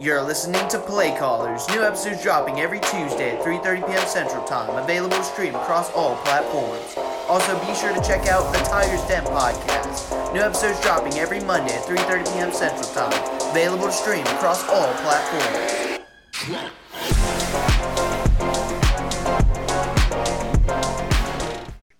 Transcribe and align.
You're 0.00 0.22
listening 0.22 0.66
to 0.70 0.80
Play 0.80 1.16
Callers. 1.16 1.68
New 1.68 1.80
episodes 1.80 2.20
dropping 2.20 2.58
every 2.58 2.80
Tuesday 2.80 3.36
at 3.36 3.44
3:30 3.44 3.86
p.m. 3.86 4.08
Central 4.08 4.42
Time. 4.42 4.68
Available 4.82 5.16
to 5.16 5.22
stream 5.22 5.54
across 5.54 5.88
all 5.92 6.16
platforms. 6.16 6.96
Also, 7.28 7.56
be 7.64 7.72
sure 7.76 7.94
to 7.94 8.02
check 8.02 8.26
out 8.26 8.52
the 8.52 8.58
Tigers 8.64 9.00
Den 9.02 9.22
podcast. 9.22 10.34
New 10.34 10.40
episodes 10.40 10.80
dropping 10.80 11.14
every 11.20 11.38
Monday 11.38 11.74
at 11.74 11.84
3:30 11.84 12.24
p.m. 12.34 12.52
Central 12.52 12.82
Time. 12.92 13.50
Available 13.52 13.86
to 13.86 13.92
stream 13.92 14.26
across 14.26 14.68
all 14.68 14.92
platforms. 14.94 16.00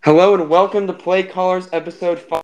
Hello 0.00 0.34
and 0.34 0.50
welcome 0.50 0.88
to 0.88 0.92
Play 0.92 1.22
Callers 1.22 1.68
episode 1.72 2.18
5. 2.18 2.42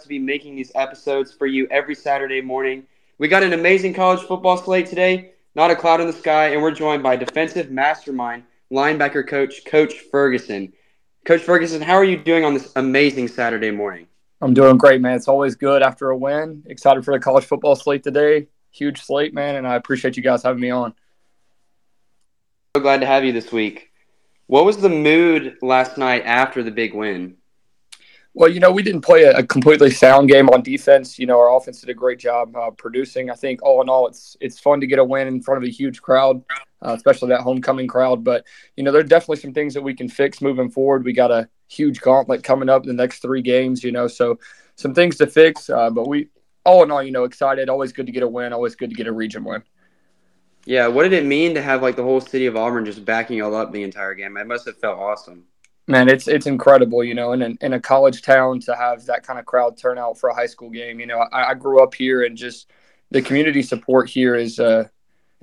To 0.00 0.08
be 0.08 0.18
making 0.18 0.56
these 0.56 0.72
episodes 0.74 1.30
for 1.30 1.46
you 1.46 1.68
every 1.70 1.94
Saturday 1.94 2.40
morning. 2.40 2.86
We 3.16 3.28
got 3.28 3.44
an 3.44 3.52
amazing 3.52 3.94
college 3.94 4.26
football 4.26 4.56
slate 4.56 4.86
today, 4.86 5.34
not 5.54 5.70
a 5.70 5.76
cloud 5.76 6.00
in 6.00 6.08
the 6.08 6.12
sky, 6.12 6.48
and 6.48 6.60
we're 6.60 6.72
joined 6.72 7.04
by 7.04 7.14
defensive 7.14 7.70
mastermind 7.70 8.42
linebacker 8.72 9.26
coach 9.26 9.64
Coach 9.64 9.94
Ferguson. 10.10 10.72
Coach 11.24 11.42
Ferguson, 11.42 11.80
how 11.80 11.94
are 11.94 12.02
you 12.02 12.16
doing 12.16 12.44
on 12.44 12.54
this 12.54 12.72
amazing 12.74 13.28
Saturday 13.28 13.70
morning? 13.70 14.08
I'm 14.40 14.52
doing 14.52 14.76
great, 14.76 15.00
man. 15.00 15.14
It's 15.14 15.28
always 15.28 15.54
good 15.54 15.80
after 15.80 16.10
a 16.10 16.16
win. 16.16 16.64
Excited 16.66 17.04
for 17.04 17.14
the 17.14 17.20
college 17.20 17.44
football 17.44 17.76
slate 17.76 18.02
today. 18.02 18.48
Huge 18.72 19.00
slate, 19.00 19.32
man, 19.32 19.54
and 19.54 19.66
I 19.66 19.76
appreciate 19.76 20.16
you 20.16 20.22
guys 20.24 20.42
having 20.42 20.60
me 20.60 20.70
on. 20.70 20.92
So 22.76 22.82
glad 22.82 23.00
to 23.00 23.06
have 23.06 23.24
you 23.24 23.30
this 23.30 23.52
week. 23.52 23.92
What 24.48 24.64
was 24.64 24.78
the 24.78 24.88
mood 24.88 25.58
last 25.62 25.98
night 25.98 26.24
after 26.26 26.64
the 26.64 26.72
big 26.72 26.92
win? 26.92 27.36
Well, 28.36 28.50
you 28.50 28.58
know, 28.58 28.72
we 28.72 28.82
didn't 28.82 29.02
play 29.02 29.22
a, 29.22 29.44
completely 29.44 29.90
sound 29.90 30.28
game 30.28 30.48
on 30.50 30.60
defense. 30.60 31.20
You 31.20 31.26
know, 31.26 31.38
our 31.38 31.56
offense 31.56 31.80
did 31.80 31.88
a 31.90 31.94
great 31.94 32.18
job 32.18 32.56
uh, 32.56 32.70
producing. 32.72 33.30
I 33.30 33.34
think 33.34 33.62
all 33.62 33.80
in 33.80 33.88
all, 33.88 34.08
it's 34.08 34.36
it's 34.40 34.58
fun 34.58 34.80
to 34.80 34.88
get 34.88 34.98
a 34.98 35.04
win 35.04 35.28
in 35.28 35.40
front 35.40 35.62
of 35.62 35.68
a 35.68 35.70
huge 35.70 36.02
crowd, 36.02 36.42
uh, 36.84 36.94
especially 36.94 37.28
that 37.28 37.42
homecoming 37.42 37.86
crowd. 37.86 38.24
But 38.24 38.44
you 38.76 38.82
know, 38.82 38.90
there 38.90 39.00
are 39.00 39.04
definitely 39.04 39.36
some 39.36 39.54
things 39.54 39.72
that 39.74 39.82
we 39.82 39.94
can 39.94 40.08
fix 40.08 40.42
moving 40.42 40.68
forward. 40.68 41.04
We 41.04 41.12
got 41.12 41.30
a 41.30 41.48
huge 41.68 42.00
gauntlet 42.00 42.42
coming 42.42 42.68
up 42.68 42.82
in 42.82 42.88
the 42.88 43.00
next 43.00 43.20
three 43.20 43.40
games. 43.40 43.84
You 43.84 43.92
know, 43.92 44.08
so 44.08 44.40
some 44.74 44.94
things 44.94 45.16
to 45.18 45.28
fix. 45.28 45.70
Uh, 45.70 45.90
but 45.90 46.08
we, 46.08 46.28
all 46.64 46.82
in 46.82 46.90
all, 46.90 47.04
you 47.04 47.12
know, 47.12 47.24
excited. 47.24 47.68
Always 47.68 47.92
good 47.92 48.06
to 48.06 48.12
get 48.12 48.24
a 48.24 48.28
win. 48.28 48.52
Always 48.52 48.74
good 48.74 48.90
to 48.90 48.96
get 48.96 49.06
a 49.06 49.12
region 49.12 49.44
win. 49.44 49.62
Yeah, 50.66 50.88
what 50.88 51.02
did 51.04 51.12
it 51.12 51.26
mean 51.26 51.54
to 51.54 51.62
have 51.62 51.82
like 51.82 51.94
the 51.94 52.02
whole 52.02 52.20
city 52.20 52.46
of 52.46 52.56
Auburn 52.56 52.84
just 52.84 53.04
backing 53.04 53.38
y'all 53.38 53.54
up 53.54 53.70
the 53.70 53.82
entire 53.82 54.14
game? 54.14 54.36
It 54.36 54.46
must 54.46 54.66
have 54.66 54.78
felt 54.78 54.98
awesome. 54.98 55.44
Man, 55.86 56.08
it's 56.08 56.28
it's 56.28 56.46
incredible, 56.46 57.04
you 57.04 57.14
know, 57.14 57.32
in 57.32 57.42
a, 57.42 57.50
in 57.60 57.74
a 57.74 57.80
college 57.80 58.22
town 58.22 58.60
to 58.60 58.74
have 58.74 59.04
that 59.06 59.22
kind 59.22 59.38
of 59.38 59.44
crowd 59.44 59.76
turnout 59.76 60.18
for 60.18 60.30
a 60.30 60.34
high 60.34 60.46
school 60.46 60.70
game. 60.70 60.98
You 60.98 61.06
know, 61.06 61.18
I, 61.32 61.50
I 61.50 61.54
grew 61.54 61.82
up 61.82 61.94
here, 61.94 62.24
and 62.24 62.36
just 62.36 62.70
the 63.10 63.20
community 63.20 63.62
support 63.62 64.08
here 64.08 64.34
is 64.34 64.58
uh, 64.58 64.88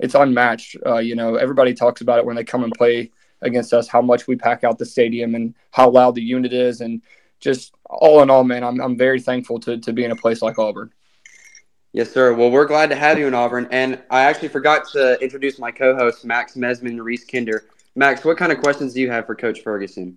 it's 0.00 0.16
unmatched. 0.16 0.76
Uh, 0.84 0.98
you 0.98 1.14
know, 1.14 1.36
everybody 1.36 1.74
talks 1.74 2.00
about 2.00 2.18
it 2.18 2.26
when 2.26 2.34
they 2.34 2.42
come 2.42 2.64
and 2.64 2.72
play 2.72 3.12
against 3.40 3.72
us, 3.72 3.86
how 3.86 4.02
much 4.02 4.26
we 4.26 4.34
pack 4.34 4.64
out 4.64 4.78
the 4.78 4.86
stadium 4.86 5.36
and 5.36 5.54
how 5.70 5.88
loud 5.88 6.16
the 6.16 6.22
unit 6.22 6.52
is, 6.52 6.80
and 6.80 7.02
just 7.38 7.72
all 7.84 8.22
in 8.22 8.30
all, 8.30 8.42
man, 8.42 8.64
I'm 8.64 8.80
I'm 8.80 8.96
very 8.96 9.20
thankful 9.20 9.60
to 9.60 9.78
to 9.78 9.92
be 9.92 10.04
in 10.04 10.10
a 10.10 10.16
place 10.16 10.42
like 10.42 10.58
Auburn. 10.58 10.92
Yes, 11.92 12.10
sir. 12.10 12.32
Well, 12.32 12.50
we're 12.50 12.66
glad 12.66 12.88
to 12.88 12.96
have 12.96 13.18
you 13.18 13.26
in 13.26 13.34
Auburn. 13.34 13.68
And 13.70 14.00
I 14.10 14.22
actually 14.22 14.48
forgot 14.48 14.88
to 14.92 15.20
introduce 15.22 15.58
my 15.58 15.70
co 15.70 15.94
hosts, 15.94 16.24
Max 16.24 16.54
Mesman 16.54 16.86
and 16.86 17.04
Reese 17.04 17.24
Kinder. 17.24 17.66
Max, 17.94 18.24
what 18.24 18.38
kind 18.38 18.50
of 18.50 18.62
questions 18.62 18.94
do 18.94 19.00
you 19.02 19.10
have 19.10 19.26
for 19.26 19.34
Coach 19.34 19.60
Ferguson? 19.60 20.16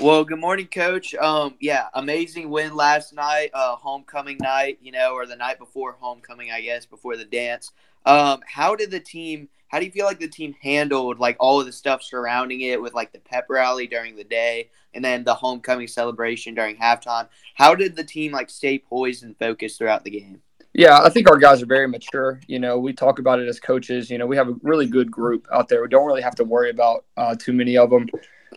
Well, 0.00 0.24
good 0.24 0.40
morning, 0.40 0.66
Coach. 0.66 1.14
Um, 1.14 1.54
yeah, 1.60 1.86
amazing 1.94 2.50
win 2.50 2.74
last 2.74 3.12
night, 3.12 3.50
uh, 3.54 3.76
homecoming 3.76 4.36
night, 4.40 4.78
you 4.82 4.90
know, 4.90 5.14
or 5.14 5.24
the 5.24 5.36
night 5.36 5.58
before 5.58 5.96
homecoming, 6.00 6.50
I 6.50 6.60
guess, 6.60 6.84
before 6.84 7.16
the 7.16 7.24
dance. 7.24 7.70
Um, 8.04 8.40
how 8.46 8.74
did 8.74 8.90
the 8.90 8.98
team? 8.98 9.48
How 9.68 9.78
do 9.78 9.84
you 9.84 9.92
feel 9.92 10.06
like 10.06 10.18
the 10.18 10.28
team 10.28 10.54
handled 10.62 11.20
like 11.20 11.36
all 11.38 11.60
of 11.60 11.66
the 11.66 11.72
stuff 11.72 12.02
surrounding 12.02 12.62
it 12.62 12.80
with 12.80 12.94
like 12.94 13.12
the 13.12 13.20
pep 13.20 13.46
rally 13.48 13.86
during 13.86 14.16
the 14.16 14.24
day 14.24 14.70
and 14.94 15.04
then 15.04 15.22
the 15.22 15.34
homecoming 15.34 15.86
celebration 15.86 16.54
during 16.54 16.76
halftime? 16.76 17.28
How 17.54 17.74
did 17.74 17.94
the 17.94 18.04
team 18.04 18.32
like 18.32 18.50
stay 18.50 18.78
poised 18.78 19.22
and 19.22 19.38
focused 19.38 19.78
throughout 19.78 20.02
the 20.02 20.10
game? 20.10 20.42
Yeah, 20.74 21.00
I 21.00 21.08
think 21.08 21.30
our 21.30 21.38
guys 21.38 21.62
are 21.62 21.66
very 21.66 21.86
mature. 21.86 22.40
You 22.46 22.58
know, 22.58 22.78
we 22.78 22.92
talk 22.92 23.18
about 23.18 23.40
it 23.40 23.48
as 23.48 23.60
coaches. 23.60 24.10
You 24.10 24.18
know, 24.18 24.26
we 24.26 24.36
have 24.36 24.48
a 24.48 24.56
really 24.62 24.86
good 24.86 25.10
group 25.10 25.46
out 25.52 25.68
there. 25.68 25.82
We 25.82 25.88
don't 25.88 26.06
really 26.06 26.22
have 26.22 26.36
to 26.36 26.44
worry 26.44 26.70
about 26.70 27.04
uh, 27.16 27.36
too 27.36 27.52
many 27.52 27.76
of 27.76 27.90
them. 27.90 28.08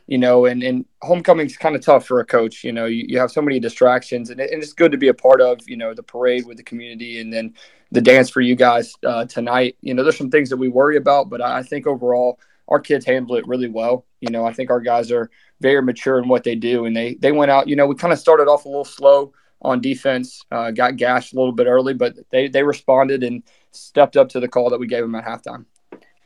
You 0.07 0.17
know, 0.17 0.45
and 0.45 0.63
and 0.63 0.85
homecoming's 1.01 1.57
kind 1.57 1.75
of 1.75 1.81
tough 1.81 2.05
for 2.05 2.19
a 2.19 2.25
coach. 2.25 2.63
You 2.63 2.71
know, 2.71 2.85
you, 2.85 3.05
you 3.07 3.19
have 3.19 3.31
so 3.31 3.41
many 3.41 3.59
distractions, 3.59 4.29
and, 4.29 4.39
it, 4.39 4.51
and 4.51 4.61
it's 4.61 4.73
good 4.73 4.91
to 4.91 4.97
be 4.97 5.09
a 5.09 5.13
part 5.13 5.41
of. 5.41 5.59
You 5.67 5.77
know, 5.77 5.93
the 5.93 6.03
parade 6.03 6.45
with 6.45 6.57
the 6.57 6.63
community, 6.63 7.21
and 7.21 7.31
then 7.31 7.53
the 7.91 8.01
dance 8.01 8.29
for 8.29 8.41
you 8.41 8.55
guys 8.55 8.93
uh, 9.05 9.25
tonight. 9.25 9.77
You 9.81 9.93
know, 9.93 10.03
there's 10.03 10.17
some 10.17 10.31
things 10.31 10.49
that 10.49 10.57
we 10.57 10.69
worry 10.69 10.97
about, 10.97 11.29
but 11.29 11.41
I 11.41 11.63
think 11.63 11.87
overall 11.87 12.39
our 12.67 12.79
kids 12.79 13.05
handle 13.05 13.35
it 13.35 13.47
really 13.47 13.67
well. 13.67 14.05
You 14.21 14.31
know, 14.31 14.45
I 14.45 14.53
think 14.53 14.69
our 14.69 14.79
guys 14.79 15.11
are 15.11 15.29
very 15.59 15.81
mature 15.81 16.19
in 16.19 16.27
what 16.27 16.43
they 16.43 16.55
do, 16.55 16.85
and 16.85 16.95
they 16.95 17.15
they 17.15 17.31
went 17.31 17.51
out. 17.51 17.67
You 17.67 17.75
know, 17.75 17.85
we 17.85 17.95
kind 17.95 18.13
of 18.13 18.19
started 18.19 18.47
off 18.47 18.65
a 18.65 18.69
little 18.69 18.85
slow 18.85 19.33
on 19.61 19.81
defense. 19.81 20.43
Uh, 20.51 20.71
got 20.71 20.95
gashed 20.95 21.33
a 21.33 21.35
little 21.35 21.51
bit 21.51 21.67
early, 21.67 21.93
but 21.93 22.15
they 22.31 22.47
they 22.47 22.63
responded 22.63 23.23
and 23.23 23.43
stepped 23.71 24.17
up 24.17 24.29
to 24.29 24.39
the 24.39 24.47
call 24.47 24.69
that 24.69 24.79
we 24.79 24.87
gave 24.87 25.01
them 25.01 25.15
at 25.15 25.25
halftime. 25.25 25.65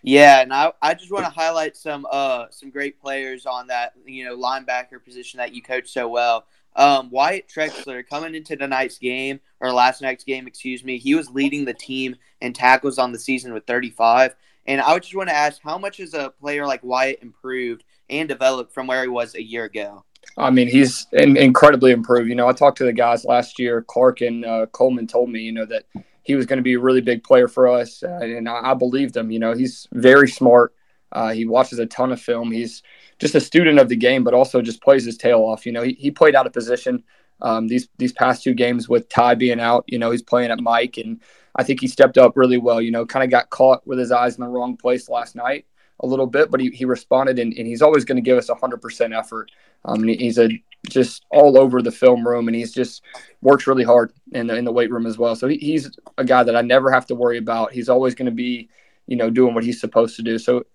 Yeah, 0.08 0.42
and 0.42 0.54
I, 0.54 0.72
I 0.84 0.94
just 0.94 1.12
want 1.12 1.26
to 1.26 1.32
highlight 1.32 1.76
some 1.76 2.06
uh 2.12 2.46
some 2.52 2.70
great 2.70 3.02
players 3.02 3.48
on 3.48 3.68
that 3.68 3.94
you 4.06 4.24
know 4.24 4.38
linebacker 4.38 5.04
position 5.04 5.40
that 5.40 5.54
you 5.54 5.64
coach 5.64 5.90
so 5.90 6.08
well. 6.08 6.46
Um, 6.76 7.10
Wyatt 7.10 7.48
Trexler 7.48 8.08
coming 8.08 8.36
into 8.36 8.56
tonight's 8.56 9.00
game 9.00 9.40
or 9.62 9.72
last 9.72 10.02
night's 10.02 10.24
game, 10.24 10.46
excuse 10.46 10.84
me, 10.84 11.00
he 11.00 11.16
was 11.16 11.30
leading 11.32 11.66
the 11.66 11.74
team 11.74 12.18
in 12.42 12.54
tackles 12.54 13.00
on 13.00 13.14
the 13.14 13.20
season 13.20 13.54
with 13.54 13.66
35. 13.66 14.36
And 14.68 14.82
I 14.82 15.00
just 15.00 15.16
want 15.16 15.30
to 15.30 15.36
ask, 15.36 15.62
how 15.64 15.78
much 15.78 15.98
has 15.98 16.14
a 16.14 16.32
player 16.32 16.68
like 16.68 16.84
Wyatt 16.84 17.20
improved 17.22 17.86
and 18.10 18.28
developed 18.28 18.74
from 18.74 18.88
where 18.88 19.02
he 19.02 19.08
was 19.08 19.36
a 19.36 19.42
year 19.42 19.64
ago? 19.64 20.04
I 20.38 20.50
mean, 20.50 20.68
he's 20.68 21.08
in, 21.14 21.38
incredibly 21.38 21.92
improved. 21.92 22.28
You 22.28 22.36
know, 22.36 22.48
I 22.48 22.52
talked 22.52 22.78
to 22.80 22.84
the 22.84 22.94
guys 22.94 23.24
last 23.24 23.58
year. 23.58 23.82
Clark 23.82 24.20
and 24.20 24.44
uh, 24.44 24.66
Coleman 24.68 25.08
told 25.08 25.30
me, 25.30 25.40
you 25.40 25.54
know, 25.54 25.66
that 25.66 25.86
he 26.26 26.34
was 26.34 26.48
going 26.48 26.58
to 26.58 26.64
be 26.64 26.74
a 26.74 26.80
really 26.80 27.02
big 27.02 27.24
player 27.24 27.48
for 27.48 27.68
us, 27.68 28.02
uh, 28.02 28.20
and 28.20 28.50
I, 28.50 28.72
I, 28.72 28.74
believed 28.74 29.16
him. 29.16 29.30
You 29.30 29.38
know, 29.38 29.54
he's 29.54 29.88
very 29.94 30.28
smart. 30.28 30.74
Uh, 31.12 31.32
he 31.32 31.46
watches 31.46 31.78
a 31.78 31.86
ton 31.86 32.12
of 32.12 32.20
film. 32.20 32.52
He's 32.52 32.82
just 33.20 33.36
a 33.36 33.40
student 33.40 33.78
of 33.78 33.90
the 33.90 33.96
game, 33.96 34.24
but 34.24 34.34
also 34.34 34.60
just 34.60 34.82
plays 34.82 35.06
his 35.06 35.18
tail 35.18 35.42
off. 35.42 35.68
You 35.68 35.72
know, 35.72 35.84
he, 35.84 35.94
he 35.94 36.10
played 36.10 36.34
out 36.36 36.48
of 36.48 36.52
position 36.54 37.04
um, 37.42 37.68
these 37.68 37.90
these 37.98 38.12
past 38.12 38.44
two 38.44 38.56
games 38.56 38.90
with 38.90 39.08
Ty 39.08 39.36
being 39.36 39.60
out. 39.60 39.86
You 39.88 40.00
know, 40.00 40.10
he's 40.10 40.24
playing 40.24 40.50
at 40.50 40.60
Mike, 40.60 40.98
and 40.98 41.22
I 41.56 41.64
think 41.64 41.80
he 41.80 41.88
stepped 41.88 42.18
up 42.18 42.36
really 42.36 42.58
well. 42.58 42.82
You 42.82 42.90
know, 42.90 43.06
kind 43.06 43.24
of 43.24 43.30
got 43.30 43.52
caught 43.52 43.86
with 43.86 44.00
his 44.00 44.12
eyes 44.12 44.36
in 44.36 44.44
the 44.44 44.50
wrong 44.50 44.78
place 44.78 45.08
last 45.08 45.36
night 45.36 45.68
a 46.02 46.08
little 46.08 46.28
bit, 46.28 46.52
but 46.52 46.60
he, 46.60 46.70
he 46.70 46.86
responded, 46.86 47.40
and, 47.40 47.54
and 47.54 47.68
he's 47.68 47.82
always 47.82 48.06
going 48.06 48.18
to 48.18 48.22
give 48.22 48.38
us 48.38 48.50
100% 48.50 49.18
effort. 49.18 49.52
Um, 49.86 50.04
he's 50.04 50.38
a 50.38 50.50
just 50.90 51.26
all 51.32 51.58
over 51.58 51.82
the 51.82 51.92
film 51.92 52.28
room, 52.28 52.48
and 52.48 52.56
he's 52.56 52.74
just 52.74 53.04
works 53.42 53.68
really 53.68 53.84
hard 53.84 54.14
in 54.34 54.48
the 54.48 54.56
in 54.56 54.66
the 54.66 54.72
weight 54.72 54.92
room 54.92 55.06
as 55.06 55.18
well. 55.18 55.36
So 55.36 55.48
he, 55.48 55.58
he's 55.58 55.98
a 56.18 56.26
guy 56.26 56.44
that 56.44 56.56
I 56.56 56.62
never 56.62 56.92
have 56.92 57.06
to 57.08 57.16
worry 57.16 57.38
about. 57.38 57.72
He's 57.72 57.90
always 57.90 58.16
going 58.16 58.28
to 58.28 58.32
be, 58.32 58.70
you 59.08 59.16
know, 59.16 59.30
doing 59.30 59.54
what 59.54 59.64
he's 59.64 59.80
supposed 59.80 60.16
to 60.18 60.22
do. 60.22 60.38
So, 60.38 60.66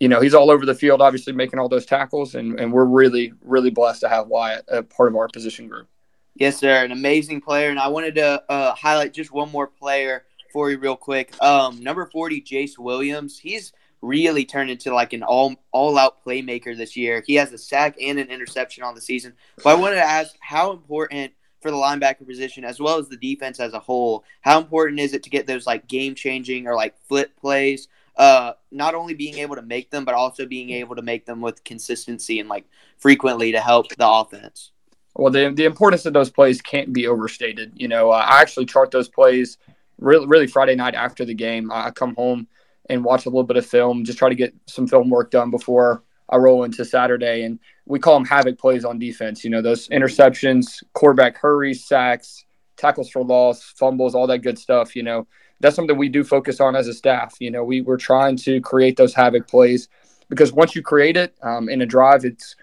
you 0.00 0.08
know, 0.08 0.20
he's 0.20 0.34
all 0.34 0.50
over 0.50 0.66
the 0.66 0.74
field, 0.74 1.00
obviously 1.00 1.32
making 1.32 1.58
all 1.58 1.68
those 1.68 1.86
tackles, 1.86 2.34
and 2.34 2.58
and 2.58 2.72
we're 2.72 2.84
really 2.84 3.32
really 3.42 3.70
blessed 3.70 4.00
to 4.00 4.08
have 4.08 4.28
Wyatt 4.28 4.64
a 4.68 4.82
part 4.82 5.08
of 5.08 5.16
our 5.16 5.28
position 5.28 5.68
group. 5.68 5.88
Yes, 6.36 6.58
sir, 6.58 6.84
an 6.84 6.90
amazing 6.90 7.40
player, 7.40 7.70
and 7.70 7.78
I 7.78 7.88
wanted 7.88 8.16
to 8.16 8.42
uh, 8.48 8.74
highlight 8.74 9.14
just 9.14 9.32
one 9.32 9.52
more 9.52 9.68
player 9.68 10.24
for 10.52 10.70
you 10.70 10.78
real 10.78 10.96
quick. 10.96 11.40
Um, 11.42 11.80
number 11.80 12.06
forty, 12.06 12.40
Jace 12.40 12.78
Williams. 12.78 13.38
He's 13.38 13.72
really 14.04 14.44
turned 14.44 14.70
into 14.70 14.94
like 14.94 15.12
an 15.12 15.22
all 15.22 15.54
all 15.72 15.98
out 15.98 16.24
playmaker 16.24 16.76
this 16.76 16.96
year. 16.96 17.22
He 17.26 17.34
has 17.36 17.52
a 17.52 17.58
sack 17.58 17.96
and 18.00 18.18
an 18.18 18.28
interception 18.28 18.84
on 18.84 18.94
the 18.94 19.00
season. 19.00 19.34
But 19.62 19.70
I 19.70 19.80
wanted 19.80 19.96
to 19.96 20.04
ask 20.04 20.34
how 20.40 20.72
important 20.72 21.32
for 21.64 21.70
the 21.70 21.76
linebacker 21.76 22.26
position 22.26 22.62
as 22.62 22.78
well 22.78 22.98
as 22.98 23.08
the 23.08 23.16
defense 23.16 23.58
as 23.58 23.72
a 23.72 23.78
whole, 23.78 24.22
how 24.42 24.60
important 24.60 25.00
is 25.00 25.14
it 25.14 25.22
to 25.22 25.30
get 25.30 25.46
those 25.46 25.66
like 25.66 25.88
game 25.88 26.14
changing 26.14 26.66
or 26.66 26.74
like 26.74 26.94
flip 27.08 27.34
plays? 27.40 27.88
Uh, 28.16 28.52
not 28.70 28.94
only 28.94 29.14
being 29.14 29.38
able 29.38 29.56
to 29.56 29.62
make 29.62 29.90
them, 29.90 30.04
but 30.04 30.14
also 30.14 30.46
being 30.46 30.70
able 30.70 30.94
to 30.94 31.02
make 31.02 31.24
them 31.24 31.40
with 31.40 31.64
consistency 31.64 32.38
and 32.38 32.48
like 32.48 32.66
frequently 32.98 33.50
to 33.50 33.60
help 33.60 33.88
the 33.96 34.08
offense. 34.08 34.72
Well, 35.16 35.32
the 35.32 35.52
the 35.54 35.64
importance 35.64 36.06
of 36.06 36.12
those 36.12 36.30
plays 36.30 36.60
can't 36.60 36.92
be 36.92 37.06
overstated. 37.06 37.72
You 37.74 37.88
know, 37.88 38.10
I 38.10 38.40
actually 38.40 38.66
chart 38.66 38.90
those 38.90 39.08
plays 39.08 39.58
really, 39.98 40.26
really 40.26 40.46
Friday 40.46 40.74
night 40.74 40.94
after 40.94 41.24
the 41.24 41.34
game. 41.34 41.72
I 41.72 41.90
come 41.90 42.14
home 42.14 42.46
and 42.88 43.04
watch 43.04 43.26
a 43.26 43.28
little 43.28 43.44
bit 43.44 43.56
of 43.56 43.66
film, 43.66 44.04
just 44.04 44.18
try 44.18 44.28
to 44.28 44.34
get 44.34 44.54
some 44.66 44.86
film 44.86 45.10
work 45.10 45.30
done 45.30 45.50
before 45.50 46.02
I 46.28 46.36
roll 46.36 46.64
into 46.64 46.84
Saturday. 46.84 47.42
And 47.44 47.58
we 47.86 47.98
call 47.98 48.14
them 48.14 48.26
havoc 48.26 48.58
plays 48.58 48.84
on 48.84 48.98
defense. 48.98 49.44
You 49.44 49.50
know, 49.50 49.62
those 49.62 49.88
interceptions, 49.88 50.82
quarterback 50.92 51.36
hurries, 51.38 51.86
sacks, 51.86 52.44
tackles 52.76 53.10
for 53.10 53.24
loss, 53.24 53.62
fumbles, 53.62 54.14
all 54.14 54.26
that 54.26 54.38
good 54.38 54.58
stuff. 54.58 54.94
You 54.96 55.02
know, 55.02 55.26
that's 55.60 55.76
something 55.76 55.96
we 55.96 56.08
do 56.08 56.24
focus 56.24 56.60
on 56.60 56.76
as 56.76 56.88
a 56.88 56.94
staff. 56.94 57.36
You 57.40 57.50
know, 57.50 57.64
we, 57.64 57.80
we're 57.80 57.96
trying 57.96 58.36
to 58.38 58.60
create 58.60 58.96
those 58.96 59.14
havoc 59.14 59.46
plays 59.48 59.88
because 60.28 60.52
once 60.52 60.74
you 60.74 60.82
create 60.82 61.16
it 61.16 61.34
um, 61.42 61.68
in 61.68 61.82
a 61.82 61.86
drive, 61.86 62.24
it's 62.24 62.56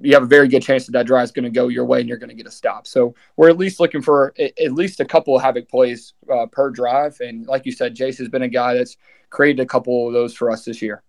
you 0.00 0.14
have 0.14 0.22
a 0.22 0.26
very 0.26 0.48
good 0.48 0.62
chance 0.62 0.86
that 0.86 0.92
that 0.92 1.06
drive 1.06 1.24
is 1.24 1.32
going 1.32 1.44
to 1.44 1.50
go 1.50 1.68
your 1.68 1.84
way 1.84 2.00
and 2.00 2.08
you're 2.08 2.18
going 2.18 2.30
to 2.30 2.34
get 2.34 2.46
a 2.46 2.50
stop. 2.50 2.86
So 2.86 3.14
we're 3.36 3.50
at 3.50 3.58
least 3.58 3.80
looking 3.80 4.02
for 4.02 4.34
at 4.38 4.72
least 4.72 5.00
a 5.00 5.04
couple 5.04 5.36
of 5.36 5.42
havoc 5.42 5.68
plays 5.68 6.14
uh, 6.32 6.46
per 6.46 6.70
drive. 6.70 7.20
And 7.20 7.46
like 7.46 7.66
you 7.66 7.72
said, 7.72 7.96
Jace 7.96 8.18
has 8.18 8.28
been 8.28 8.42
a 8.42 8.48
guy 8.48 8.74
that's 8.74 8.96
created 9.30 9.60
a 9.60 9.66
couple 9.66 10.06
of 10.06 10.12
those 10.12 10.34
for 10.34 10.50
us 10.50 10.64
this 10.64 10.82
year. 10.82 11.02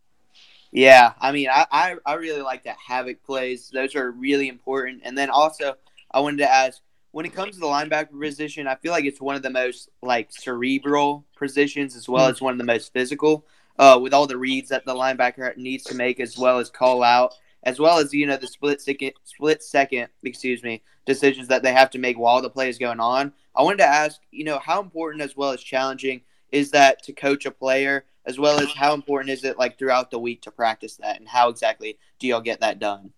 Yeah, 0.71 1.13
I 1.19 1.31
mean, 1.31 1.49
I, 1.49 1.65
I, 1.71 1.95
I 2.05 2.13
really 2.15 2.41
like 2.41 2.63
that 2.63 2.77
havoc 2.85 3.23
plays. 3.23 3.69
Those 3.71 3.95
are 3.95 4.11
really 4.11 4.47
important. 4.47 5.01
And 5.03 5.15
then 5.15 5.29
also, 5.29 5.75
I 6.11 6.19
wanted 6.19 6.37
to 6.37 6.51
ask 6.51 6.81
when 7.11 7.27
it 7.27 7.33
comes 7.33 7.53
to 7.53 7.59
the 7.59 7.67
linebacker 7.67 8.19
position, 8.19 8.67
I 8.67 8.75
feel 8.75 8.91
like 8.91 9.05
it's 9.05 9.21
one 9.21 9.35
of 9.35 9.43
the 9.43 9.51
most 9.51 9.89
like 10.01 10.31
cerebral 10.31 11.25
positions 11.37 11.95
as 11.95 12.09
well 12.09 12.23
mm-hmm. 12.23 12.31
as 12.31 12.41
one 12.41 12.53
of 12.53 12.57
the 12.57 12.65
most 12.65 12.91
physical. 12.91 13.45
Uh, 13.77 13.99
with 13.99 14.13
all 14.13 14.27
the 14.27 14.37
reads 14.37 14.69
that 14.69 14.85
the 14.85 14.93
linebacker 14.93 15.55
needs 15.57 15.83
to 15.83 15.95
make, 15.95 16.19
as 16.19 16.37
well 16.37 16.59
as 16.59 16.69
call 16.69 17.01
out, 17.01 17.33
as 17.63 17.79
well 17.79 17.97
as 17.97 18.13
you 18.13 18.25
know 18.25 18.37
the 18.37 18.47
split 18.47 18.81
second, 18.81 19.13
split 19.23 19.63
second, 19.63 20.07
excuse 20.23 20.63
me, 20.63 20.83
decisions 21.05 21.47
that 21.47 21.63
they 21.63 21.73
have 21.73 21.89
to 21.91 21.99
make 21.99 22.17
while 22.17 22.41
the 22.41 22.49
play 22.49 22.69
is 22.69 22.77
going 22.77 22.99
on. 22.99 23.33
I 23.55 23.63
wanted 23.63 23.77
to 23.77 23.87
ask, 23.87 24.19
you 24.31 24.43
know, 24.43 24.59
how 24.59 24.81
important 24.81 25.21
as 25.21 25.35
well 25.35 25.51
as 25.51 25.61
challenging 25.61 26.21
is 26.51 26.71
that 26.71 27.01
to 27.03 27.13
coach 27.13 27.45
a 27.45 27.51
player, 27.51 28.05
as 28.25 28.37
well 28.37 28.59
as 28.59 28.71
how 28.73 28.93
important 28.93 29.31
is 29.31 29.43
it 29.43 29.57
like 29.57 29.77
throughout 29.77 30.11
the 30.11 30.19
week 30.19 30.41
to 30.43 30.51
practice 30.51 30.97
that, 30.97 31.19
and 31.19 31.27
how 31.27 31.49
exactly 31.49 31.97
do 32.19 32.27
y'all 32.27 32.41
get 32.41 32.59
that 32.61 32.79
done? 32.79 33.11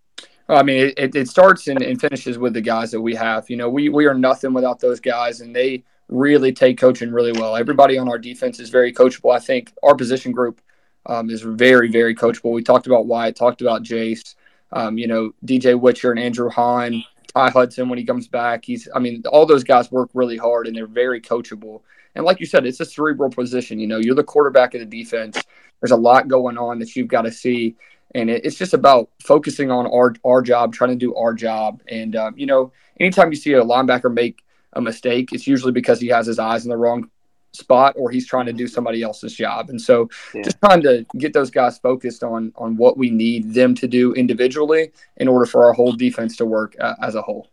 I 0.48 0.62
mean, 0.62 0.94
it, 0.96 1.16
it 1.16 1.28
starts 1.28 1.68
and, 1.68 1.82
and, 1.82 2.00
finishes 2.00 2.38
with 2.38 2.54
the 2.54 2.62
guys 2.62 2.92
that 2.92 3.02
we 3.02 3.16
have. 3.16 3.50
You 3.50 3.58
know, 3.58 3.68
we, 3.68 3.90
we 3.90 4.06
are 4.06 4.14
nothing 4.14 4.54
without 4.54 4.80
those 4.80 5.00
guys, 5.00 5.42
and 5.42 5.56
they 5.56 5.84
really 6.08 6.54
take 6.54 6.78
coaching 6.78 7.12
really 7.12 7.32
well. 7.32 7.56
Everybody 7.56 7.98
on 7.98 8.08
our 8.08 8.20
defense 8.20 8.60
is 8.60 8.70
very 8.70 8.94
coachable. 8.94 9.36
I 9.36 9.40
think 9.40 9.74
our 9.82 9.96
position 9.96 10.32
group 10.32 10.62
um, 11.06 11.30
is 11.30 11.42
very, 11.42 11.90
very 11.90 12.16
coachable. 12.16 12.52
We 12.54 12.64
talked 12.64 12.88
about 12.88 13.06
Wyatt, 13.06 13.36
talked 13.36 13.62
about 13.62 13.84
Jace, 13.84 14.36
um, 14.72 14.98
you 14.98 15.08
know, 15.08 15.32
DJ 15.46 15.80
Witcher 15.80 16.12
and 16.12 16.20
Andrew 16.20 16.50
Hahn, 16.50 17.04
Ty 17.34 17.50
Hudson 17.52 17.90
when 17.90 18.00
he 18.00 18.06
comes 18.06 18.28
back. 18.28 18.66
He's, 18.66 18.88
I 18.94 19.00
mean, 19.00 19.24
all 19.32 19.46
those 19.46 19.64
guys 19.64 19.92
work 19.92 20.10
really 20.14 20.38
hard 20.38 20.68
and 20.68 20.76
they're 20.76 20.88
very 20.88 21.22
coachable. 21.22 21.82
And 22.16 22.26
like 22.26 22.40
you 22.40 22.46
said, 22.46 22.66
it's 22.66 22.80
a 22.80 22.86
cerebral 22.86 23.30
position. 23.30 23.80
You 23.80 23.88
know, 23.88 23.98
you're 23.98 24.16
the 24.16 24.24
quarterback 24.24 24.74
of 24.74 24.80
the 24.80 24.86
defense. 24.86 25.42
There's 25.82 25.92
a 25.92 25.98
lot 25.98 26.28
going 26.28 26.58
on 26.58 26.80
that 26.80 26.96
you've 26.96 27.10
got 27.10 27.24
to 27.24 27.32
see 27.32 27.76
and 28.16 28.30
it, 28.30 28.46
it's 28.46 28.58
just 28.58 28.74
about 28.74 29.10
focusing 29.22 29.70
on 29.70 29.86
our 29.88 30.14
our 30.24 30.42
job, 30.42 30.74
trying 30.74 30.92
to 30.92 30.96
do 30.96 31.14
our 31.16 31.34
job. 31.34 31.82
And 31.88 32.16
um, 32.16 32.38
you 32.38 32.46
know, 32.46 32.72
anytime 33.00 33.30
you 33.30 33.36
see 33.36 33.54
a 33.54 33.64
linebacker 33.64 34.12
make 34.12 34.44
a 34.74 34.82
mistake, 34.82 35.34
it's 35.34 35.46
usually 35.46 35.74
because 35.74 36.00
he 36.00 36.08
has 36.08 36.26
his 36.26 36.40
eyes 36.40 36.64
in 36.66 36.70
the 36.70 36.78
wrong 36.78 37.10
spot 37.56 37.96
or 37.98 38.12
he's 38.12 38.28
trying 38.28 38.46
to 38.46 38.54
do 38.54 38.68
somebody 38.68 39.02
else's 39.02 39.34
job. 39.34 39.70
And 39.70 39.82
so, 39.82 40.10
yeah. 40.34 40.44
just 40.44 40.60
trying 40.60 40.82
to 40.84 41.06
get 41.18 41.34
those 41.34 41.50
guys 41.50 41.78
focused 41.80 42.24
on 42.24 42.54
on 42.56 42.78
what 42.78 42.98
we 42.98 43.10
need 43.10 43.54
them 43.54 43.74
to 43.76 43.88
do 43.88 44.14
individually 44.14 44.92
in 45.18 45.28
order 45.28 45.46
for 45.46 45.66
our 45.66 45.74
whole 45.74 45.94
defense 45.94 46.38
to 46.38 46.46
work 46.46 46.76
uh, 46.80 46.96
as 47.02 47.16
a 47.16 47.22
whole. 47.22 47.50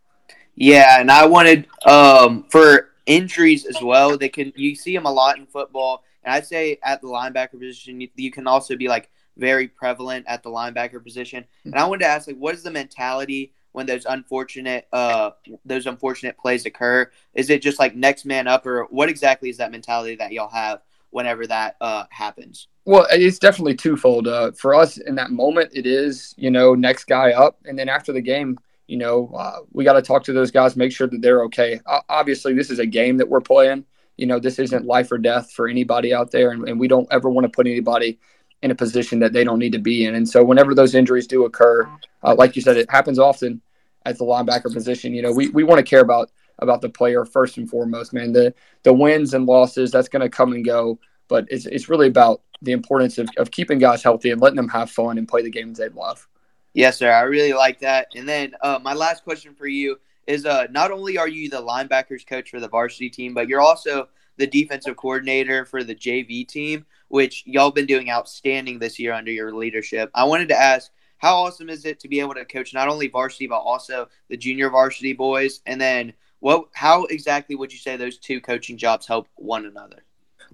Yeah, 0.55 1.01
and 1.01 1.11
I 1.11 1.27
wanted 1.27 1.67
um, 1.87 2.45
for 2.51 2.91
injuries 3.07 3.65
as 3.65 3.81
well. 3.83 4.19
They 4.19 4.29
can 4.29 4.53
you 4.57 4.75
see 4.75 4.95
them 4.95 5.07
a 5.07 5.13
lot 5.13 5.39
in 5.39 5.47
football, 5.47 6.05
and 6.25 6.35
I'd 6.35 6.47
say 6.47 6.79
at 6.83 7.01
the 7.01 7.09
linebacker 7.09 7.59
position, 7.59 8.01
you, 8.01 8.09
you 8.17 8.31
can 8.31 8.47
also 8.47 8.77
be 8.77 8.89
like 8.89 9.11
very 9.37 9.69
prevalent 9.69 10.27
at 10.29 10.43
the 10.43 10.51
linebacker 10.51 11.03
position. 11.03 11.45
And 11.65 11.75
I 11.75 11.87
wanted 11.87 12.05
to 12.05 12.11
ask, 12.11 12.27
like, 12.27 12.37
what 12.37 12.55
is 12.55 12.63
the 12.63 12.71
mentality 12.71 13.53
when 13.73 13.87
those 13.87 14.05
unfortunate 14.05 14.87
uh 14.93 15.31
those 15.65 15.87
unfortunate 15.87 16.39
plays 16.39 16.65
occur? 16.67 17.11
Is 17.35 17.51
it 17.51 17.63
just 17.63 17.79
like 17.79 17.95
next 17.95 18.25
man 18.25 18.47
up, 18.47 18.67
or 18.67 18.85
what 18.91 19.09
exactly 19.09 19.51
is 19.51 19.57
that 19.57 19.71
mentality 19.71 20.17
that 20.17 20.33
y'all 20.33 20.51
have 20.51 20.81
whenever 21.11 21.47
that 21.47 21.77
uh 21.81 22.05
happens? 22.11 22.69
Well, 22.85 23.07
it's 23.11 23.39
definitely 23.39 23.77
twofold. 23.77 24.27
Uh, 24.27 24.53
for 24.53 24.75
us 24.75 24.99
in 24.99 25.15
that 25.17 25.31
moment, 25.31 25.71
it 25.73 25.87
is 25.87 26.35
you 26.37 26.51
know 26.51 26.75
next 26.75 27.05
guy 27.05 27.33
up, 27.33 27.59
and 27.65 27.79
then 27.79 27.89
after 27.89 28.13
the 28.13 28.21
game, 28.21 28.59
you 28.87 28.99
know 28.99 29.33
uh, 29.37 29.61
we 29.73 29.85
got 29.85 29.95
to 29.95 30.03
talk 30.03 30.25
to 30.25 30.33
those 30.33 30.51
guys, 30.51 30.77
make 30.77 30.93
sure 30.93 31.07
that 31.07 31.23
they're 31.23 31.45
okay. 31.45 31.81
Obviously, 32.09 32.55
this 32.55 32.71
is 32.71 32.79
a 32.79 32.87
game 32.87 33.17
that 33.17 33.29
we're 33.29 33.41
playing. 33.41 33.85
You 34.19 34.27
know, 34.27 34.39
this 34.39 34.59
isn't 34.59 34.85
life 34.85 35.11
or 35.11 35.19
death 35.19 35.51
for 35.53 35.67
anybody 35.67 36.13
out 36.13 36.31
there, 36.31 36.51
and, 36.51 36.69
and 36.69 36.79
we 36.79 36.87
don't 36.87 37.09
ever 37.11 37.31
want 37.31 37.45
to 37.45 37.49
put 37.49 37.67
anybody 37.67 38.19
in 38.63 38.71
a 38.71 38.75
position 38.75 39.19
that 39.19 39.33
they 39.33 39.45
don't 39.45 39.59
need 39.59 39.73
to 39.73 39.79
be 39.79 40.05
in. 40.05 40.15
And 40.15 40.29
so 40.29 40.45
whenever 40.45 40.75
those 40.75 40.95
injuries 40.95 41.27
do 41.27 41.45
occur, 41.45 41.89
uh, 42.23 42.35
like 42.35 42.55
you 42.57 42.63
said, 42.63 42.77
it 42.77 42.91
happens 42.91 43.19
often 43.19 43.61
at 44.07 44.19
the 44.19 44.25
linebacker 44.25 44.73
position. 44.73 45.13
You 45.13 45.23
know, 45.23 45.33
we, 45.33 45.49
we 45.49 45.65
want 45.65 45.79
to 45.79 45.83
care 45.83 46.01
about 46.01 46.31
about 46.59 46.81
the 46.81 46.89
player 46.89 47.25
first 47.25 47.57
and 47.57 47.69
foremost, 47.69 48.13
man. 48.13 48.33
The 48.33 48.55
the 48.83 48.93
wins 48.93 49.35
and 49.35 49.47
losses, 49.47 49.91
that's 49.91 50.09
gonna 50.09 50.29
come 50.29 50.53
and 50.53 50.65
go. 50.65 50.99
But 51.29 51.47
it's 51.51 51.67
it's 51.67 51.89
really 51.89 52.09
about 52.09 52.43
the 52.61 52.73
importance 52.73 53.19
of, 53.19 53.29
of 53.37 53.51
keeping 53.51 53.79
guys 53.79 54.03
healthy 54.03 54.31
and 54.31 54.41
letting 54.41 54.57
them 54.57 54.69
have 54.69 54.91
fun 54.91 55.19
and 55.19 55.27
play 55.27 55.43
the 55.43 55.51
games 55.51 55.79
they 55.79 55.89
love. 55.89 56.29
Yes, 56.75 56.99
sir. 56.99 57.11
I 57.11 57.23
really 57.23 57.53
like 57.53 57.81
that. 57.81 58.09
And 58.15 58.29
then 58.29 58.55
uh, 58.63 58.79
my 58.83 58.95
last 58.95 59.25
question 59.25 59.55
for 59.55 59.67
you 59.67 59.99
is 60.27 60.47
uh, 60.47 60.67
not 60.71 60.91
only 60.91 61.19
are 61.19 61.29
you 61.29 61.51
the 61.51 61.61
linebackers 61.61 62.27
coach 62.27 62.51
for 62.51 62.61
the 62.61 62.69
varsity 62.69 63.11
team, 63.11 63.35
but 63.35 63.49
you're 63.49 63.61
also 63.61 64.09
the 64.37 64.47
defensive 64.47 64.97
coordinator 64.97 65.65
for 65.65 65.85
the 65.85 65.95
JV 65.95 66.47
team 66.47 66.87
which 67.13 67.43
y'all 67.45 67.71
been 67.71 67.85
doing 67.85 68.11
outstanding 68.11 68.79
this 68.79 68.99
year 68.99 69.13
under 69.13 69.31
your 69.31 69.53
leadership. 69.53 70.11
I 70.15 70.25
wanted 70.25 70.49
to 70.49 70.59
ask, 70.59 70.91
how 71.19 71.37
awesome 71.37 71.69
is 71.69 71.85
it 71.85 72.01
to 72.01 72.09
be 72.09 72.21
able 72.21 72.33
to 72.33 72.47
coach 72.47 72.73
not 72.73 72.89
only 72.89 73.07
varsity 73.07 73.47
but 73.47 73.59
also 73.59 74.09
the 74.31 74.37
junior 74.39 74.71
varsity 74.71 75.13
boys? 75.13 75.61
And 75.67 75.79
then, 75.79 76.15
what? 76.41 76.69
How 76.73 77.05
exactly 77.05 77.55
would 77.55 77.71
you 77.71 77.79
say 77.79 77.99
those 77.99 78.17
two 78.17 78.41
coaching 78.41 78.79
jobs 78.79 79.07
help 79.07 79.29
one 79.35 79.67
another? 79.67 80.05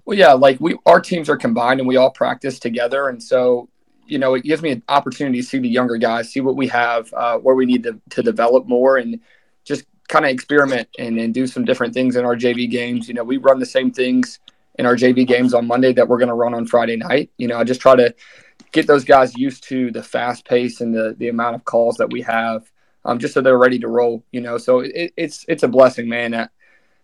Well, 0.05 0.19
yeah, 0.19 0.33
like 0.33 0.59
we 0.61 0.77
our 0.85 1.01
teams 1.01 1.29
are 1.29 1.37
combined 1.37 1.79
and 1.79 1.89
we 1.89 1.97
all 1.97 2.11
practice 2.11 2.59
together, 2.59 3.09
and 3.09 3.23
so 3.23 3.69
you 4.09 4.19
know 4.19 4.35
it 4.35 4.43
gives 4.43 4.61
me 4.61 4.73
an 4.73 4.83
opportunity 4.89 5.41
to 5.41 5.47
see 5.47 5.61
the 5.61 5.69
younger 5.69 5.97
guys, 5.97 6.33
see 6.33 6.41
what 6.41 6.57
we 6.57 6.67
have, 6.67 7.15
uh, 7.15 7.39
where 7.39 7.55
we 7.55 7.67
need 7.67 7.85
to, 7.85 8.01
to 8.11 8.23
develop 8.25 8.67
more, 8.67 8.97
and 8.97 9.21
kind 10.09 10.25
of 10.25 10.31
experiment 10.31 10.89
and, 10.99 11.19
and 11.19 11.33
do 11.35 11.47
some 11.47 11.65
different 11.65 11.95
things 11.95 12.17
in 12.17 12.25
our 12.25 12.35
JV 12.35 12.69
games. 12.71 13.09
You 13.09 13.15
know, 13.15 13.25
we 13.25 13.37
run 13.37 13.59
the 13.59 13.67
same 13.67 13.91
things 13.91 14.41
in 14.79 14.87
our 14.87 14.97
JV 14.97 15.27
games 15.27 15.55
on 15.55 15.67
Monday 15.67 15.93
that 15.93 16.09
we're 16.09 16.19
going 16.19 16.29
to 16.29 16.35
run 16.35 16.55
on 16.55 16.67
Friday 16.67 16.97
night. 16.97 17.31
You 17.37 17.49
know, 17.49 17.59
I 17.59 17.65
just 17.65 17.81
try 17.81 17.95
to 17.97 18.15
get 18.73 18.87
those 18.87 19.05
guys 19.05 19.37
used 19.37 19.65
to 19.65 19.91
the 19.91 20.03
fast 20.03 20.45
pace 20.45 20.81
and 20.81 20.95
the 20.95 21.15
the 21.19 21.29
amount 21.29 21.57
of 21.57 21.65
calls 21.65 21.97
that 21.97 22.11
we 22.11 22.23
have, 22.23 22.71
um, 23.05 23.19
just 23.19 23.35
so 23.35 23.41
they're 23.41 23.59
ready 23.59 23.79
to 23.81 23.89
roll. 23.89 24.25
You 24.33 24.41
know, 24.41 24.59
so 24.59 24.81
it, 24.81 25.13
it's 25.17 25.45
it's 25.49 25.63
a 25.63 25.69
blessing, 25.69 26.09
man, 26.09 26.31
that, 26.31 26.51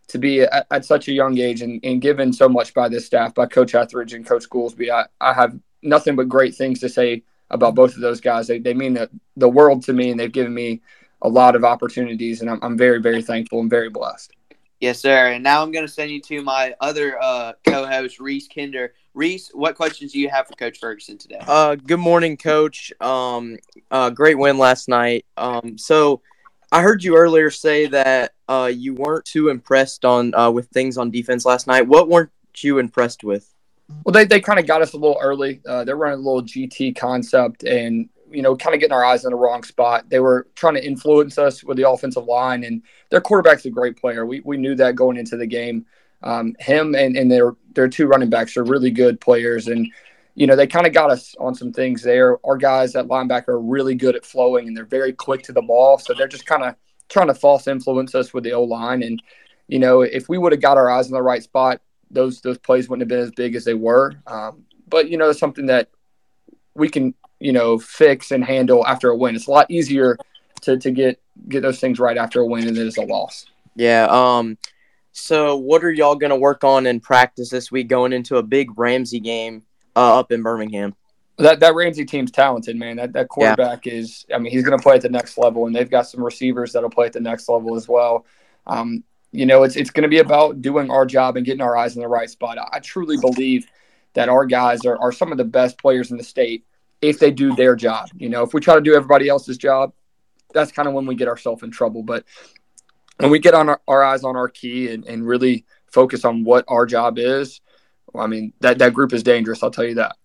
to 0.09 0.19
be 0.19 0.43
at, 0.43 0.67
at, 0.71 0.85
such 0.85 1.09
a 1.09 1.13
young 1.13 1.39
age 1.39 1.63
and, 1.63 1.81
and 1.85 2.01
given 2.01 2.33
so 2.33 2.49
much 2.49 2.75
by 2.75 2.89
this 2.89 3.07
staff, 3.07 3.35
by 3.35 3.47
Coach 3.47 3.75
Etheridge 3.75 4.15
and 4.15 4.27
Coach 4.27 4.49
Goolsby. 4.49 4.91
I, 4.91 5.07
I 5.21 5.33
have 5.33 5.59
nothing 5.83 6.17
but 6.17 6.29
great 6.29 6.55
things 6.55 6.81
to 6.81 6.89
say 6.89 7.23
about 7.51 7.75
both 7.75 7.95
of 7.95 8.01
those 8.01 8.21
guys. 8.21 8.47
They, 8.47 8.59
they 8.59 8.75
mean 8.75 8.95
the, 8.95 9.11
the 9.37 9.49
world 9.49 9.85
to 9.85 9.93
me, 9.93 10.11
and 10.11 10.19
they've 10.19 10.33
given 10.33 10.55
me 10.55 10.83
a 11.25 11.29
lot 11.29 11.57
of 11.57 11.65
opportunities, 11.65 12.43
and 12.43 12.51
I'm, 12.51 12.61
I'm 12.63 12.79
very, 12.79 13.01
very 13.01 13.23
thankful 13.23 13.61
and 13.61 13.71
very 13.71 13.89
blessed. 13.89 14.33
Yes, 14.81 15.01
sir. 15.01 15.33
And 15.33 15.43
now 15.43 15.63
I'm 15.63 15.73
going 15.73 15.87
to 15.87 15.93
send 15.93 16.11
you 16.11 16.21
to 16.21 16.43
my 16.43 16.75
other 16.81 17.21
uh, 17.21 17.55
co-host, 17.67 18.21
Reese 18.21 18.47
Kinder. 18.47 18.93
Reese, 19.15 19.51
what 19.55 19.77
questions 19.77 20.13
do 20.13 20.19
you 20.19 20.29
have 20.29 20.47
for 20.47 20.53
Coach 20.55 20.79
Ferguson 20.79 21.17
today? 21.17 21.39
Uh, 21.41 21.77
good 21.77 21.99
morning, 21.99 22.37
Coach. 22.37 22.93
Um, 23.01 23.57
uh, 23.91 24.11
great 24.11 24.37
win 24.37 24.59
last 24.59 24.89
night. 24.89 25.25
Um, 25.39 25.79
so 25.79 26.21
I 26.71 26.83
heard 26.83 27.03
you 27.03 27.17
earlier 27.17 27.51
say 27.51 27.87
that 27.87 28.33
uh, 28.49 28.71
you 28.75 28.95
weren't 28.95 29.25
too 29.25 29.49
impressed 29.49 30.05
on 30.05 30.35
uh, 30.35 30.51
with 30.51 30.69
things 30.69 30.99
on 30.99 31.11
defense 31.11 31.47
last 31.47 31.67
night. 31.67 31.87
What 31.87 32.09
weren't 32.09 32.31
you 32.59 32.79
impressed 32.79 33.25
with? 33.25 33.51
Well, 34.05 34.13
they, 34.13 34.27
they 34.27 34.41
kind 34.41 34.59
of 34.59 34.67
got 34.67 34.83
us 34.83 34.93
a 34.93 34.99
little 34.99 35.19
early. 35.21 35.63
Uh, 35.67 35.85
they're 35.85 35.97
running 35.97 36.19
a 36.19 36.23
little 36.23 36.43
GT 36.43 36.97
concept, 36.97 37.65
and 37.65 38.09
you 38.35 38.43
know, 38.43 38.57
kind 38.57 38.75
of 38.75 38.81
getting 38.81 38.95
our 38.95 39.05
eyes 39.05 39.25
in 39.25 39.31
the 39.31 39.37
wrong 39.37 39.63
spot. 39.63 40.11
They 40.11 40.19
were 40.19 40.49
trying 40.55 40.75
to 40.75 40.85
influence 40.85 41.39
us 41.39 41.63
with 41.63 41.77
the 41.77 41.89
offensive 41.89 42.25
line, 42.25 42.65
and 42.65 42.83
their 43.11 43.21
quarterback's 43.21 43.65
a 43.65 43.71
great 43.71 43.97
player. 43.97 44.27
We, 44.27 44.41
we 44.41 44.57
knew 44.57 44.75
that 44.75 44.97
going 44.97 45.17
into 45.17 45.37
the 45.37 45.47
game. 45.47 45.87
Um, 46.23 46.57
him 46.59 46.95
and, 46.95 47.17
and 47.17 47.31
their 47.31 47.55
their 47.75 47.89
two 47.89 48.07
running 48.07 48.31
backs 48.31 48.57
are 48.57 48.65
really 48.65 48.91
good 48.91 49.21
players, 49.21 49.69
and 49.69 49.87
you 50.35 50.47
know 50.47 50.57
they 50.57 50.67
kind 50.67 50.87
of 50.87 50.93
got 50.93 51.11
us 51.11 51.35
on 51.39 51.55
some 51.55 51.73
things 51.73 52.03
there. 52.03 52.39
Our 52.45 52.57
guys 52.57 52.97
at 52.97 53.07
linebacker 53.07 53.49
are 53.49 53.61
really 53.61 53.95
good 53.95 54.17
at 54.17 54.25
flowing, 54.27 54.67
and 54.67 54.77
they're 54.77 54.85
very 54.85 55.13
quick 55.13 55.43
to 55.45 55.53
the 55.53 55.63
ball. 55.63 55.99
So 55.99 56.15
they're 56.15 56.27
just 56.27 56.47
kind 56.47 56.65
of 56.65 56.75
trying 57.09 57.29
to 57.29 57.35
false 57.35 57.69
influence 57.69 58.15
us 58.15 58.35
with 58.35 58.45
the 58.45 58.53
O 58.53 58.65
line. 58.65 59.03
And 59.03 59.23
you 59.69 59.79
know, 59.79 60.03
if 60.03 60.29
we 60.29 60.39
would 60.39 60.53
have 60.53 60.63
got 60.63 60.79
our 60.79 60.91
eyes 60.91 61.07
in 61.07 61.13
the 61.13 61.23
right 61.23 61.43
spot, 61.43 61.81
those 62.11 62.41
those 62.41 62.59
plays 62.59 62.89
wouldn't 62.89 63.03
have 63.03 63.09
been 63.09 63.27
as 63.27 63.33
big 63.33 63.55
as 63.55 63.65
they 63.65 63.75
were. 63.75 64.15
Um, 64.27 64.65
but 64.89 65.09
you 65.09 65.19
know, 65.19 65.33
something 65.33 65.67
that 65.67 65.91
we 66.75 66.89
can 66.89 67.15
you 67.41 67.53
know 67.53 67.79
fix 67.79 68.31
and 68.31 68.45
handle 68.45 68.87
after 68.87 69.11
a 69.11 69.17
win. 69.17 69.37
It's 69.37 69.47
a 69.47 69.51
lot 69.51 69.71
easier 69.71 70.17
to 70.63 70.79
to 70.79 70.91
get 70.91 71.21
get 71.49 71.63
those 71.63 71.81
things 71.81 71.99
right 71.99 72.17
after 72.17 72.41
a 72.41 72.47
win 72.47 72.67
than 72.67 72.77
it 72.77 72.87
is 72.87 72.97
a 72.97 73.03
loss. 73.03 73.47
Yeah. 73.75 74.07
Um. 74.11 74.59
So, 75.13 75.57
what 75.57 75.85
are 75.85 75.93
y'all 75.93 76.17
gonna 76.17 76.37
work 76.37 76.65
on 76.65 76.87
in 76.87 77.01
practice 77.01 77.51
this 77.51 77.71
week 77.71 77.89
going 77.89 78.13
into 78.13 78.37
a 78.37 78.43
big 78.43 78.77
Ramsay 78.77 79.21
game 79.21 79.63
uh, 79.95 80.19
up 80.19 80.33
in 80.33 80.43
Birmingham? 80.43 80.95
That 81.39 81.61
that 81.61 81.75
Ramsay 81.75 82.05
team's 82.05 82.31
talented, 82.31 82.77
man. 82.77 82.97
That 82.97 83.13
that 83.13 83.29
quarterback 83.29 83.87
yeah. 83.87 83.95
is. 83.95 84.25
I 84.35 84.39
mean, 84.39 84.53
he's 84.53 84.65
going 84.65 84.77
to 84.77 84.83
play 84.83 84.97
at 84.97 85.03
the 85.03 85.09
next 85.09 85.37
level, 85.37 85.67
and 85.67 85.75
they've 85.75 85.91
got 85.91 86.07
some 86.07 86.23
receivers 86.23 86.73
that'll 86.73 86.91
play 86.91 87.07
at 87.07 87.13
the 87.13 87.21
next 87.21 87.49
level 87.49 87.77
as 87.77 87.89
well. 87.89 88.25
Um, 88.67 89.05
you 89.33 89.47
know, 89.47 89.65
it's 89.65 89.77
it's 89.77 89.91
going 89.91 90.03
to 90.03 90.09
be 90.09 90.19
about 90.19 90.63
doing 90.63 90.91
our 90.91 91.05
job 91.05 91.37
and 91.37 91.45
getting 91.45 91.61
our 91.61 91.77
eyes 91.77 91.97
in 91.97 92.03
the 92.03 92.09
right 92.09 92.31
spot. 92.31 92.59
I, 92.59 92.69
I 92.75 92.79
truly 92.81 93.17
believe 93.17 93.67
that 94.15 94.29
our 94.29 94.47
guys 94.47 94.85
are, 94.85 94.97
are 94.99 95.13
some 95.13 95.33
of 95.33 95.39
the 95.39 95.45
best 95.45 95.77
players 95.79 96.13
in 96.13 96.17
the 96.17 96.25
state 96.25 96.65
if 97.01 97.19
they 97.19 97.31
do 97.31 97.55
their 97.55 97.77
job. 97.77 98.09
You 98.17 98.29
know, 98.29 98.43
if 98.43 98.55
we 98.55 98.61
try 98.61 98.75
to 98.75 98.81
do 98.81 98.95
everybody 98.95 99.29
else's 99.29 99.59
job, 99.59 99.93
that's 100.53 100.73
kind 100.73 100.89
of 100.89 100.95
when 100.95 101.07
we 101.07 101.15
get 101.15 101.29
ourselves 101.29 101.63
in 101.63 101.71
trouble. 101.71 102.03
But 102.03 102.25
when 103.19 103.31
we 103.31 103.39
get 103.39 103.55
on 103.55 103.69
our, 103.69 103.81
our 103.87 104.03
eyes 104.03 104.25
on 104.25 104.37
our 104.37 104.49
key 104.49 104.93
and, 104.93 105.05
and 105.07 105.27
really 105.27 105.65
focus 105.93 106.25
on 106.25 106.45
what 106.45 106.65
our 106.69 106.87
job 106.87 107.19
is, 107.19 107.61
I 108.15 108.27
mean 108.27 108.53
that 108.61 108.79
that 108.79 108.95
group 108.95 109.13
is 109.13 109.23
dangerous. 109.23 109.63
I'll 109.63 109.71
tell 109.71 109.85
you 109.85 109.97
that. 109.97 110.17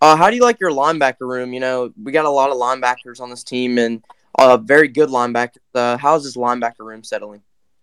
Uh, 0.00 0.16
how 0.16 0.30
do 0.30 0.36
you 0.36 0.42
like 0.42 0.60
your 0.60 0.70
linebacker 0.70 1.28
room? 1.28 1.52
You 1.52 1.60
know, 1.60 1.92
we 2.02 2.10
got 2.10 2.24
a 2.24 2.30
lot 2.30 2.50
of 2.50 2.56
linebackers 2.56 3.20
on 3.20 3.28
this 3.28 3.44
team 3.44 3.76
and 3.76 4.02
uh, 4.38 4.56
very 4.56 4.88
good 4.88 5.10
linebackers. 5.10 5.58
Uh, 5.74 5.98
how's 5.98 6.24
this 6.24 6.36
linebacker 6.36 6.80
room 6.80 7.04
settling? 7.04 7.42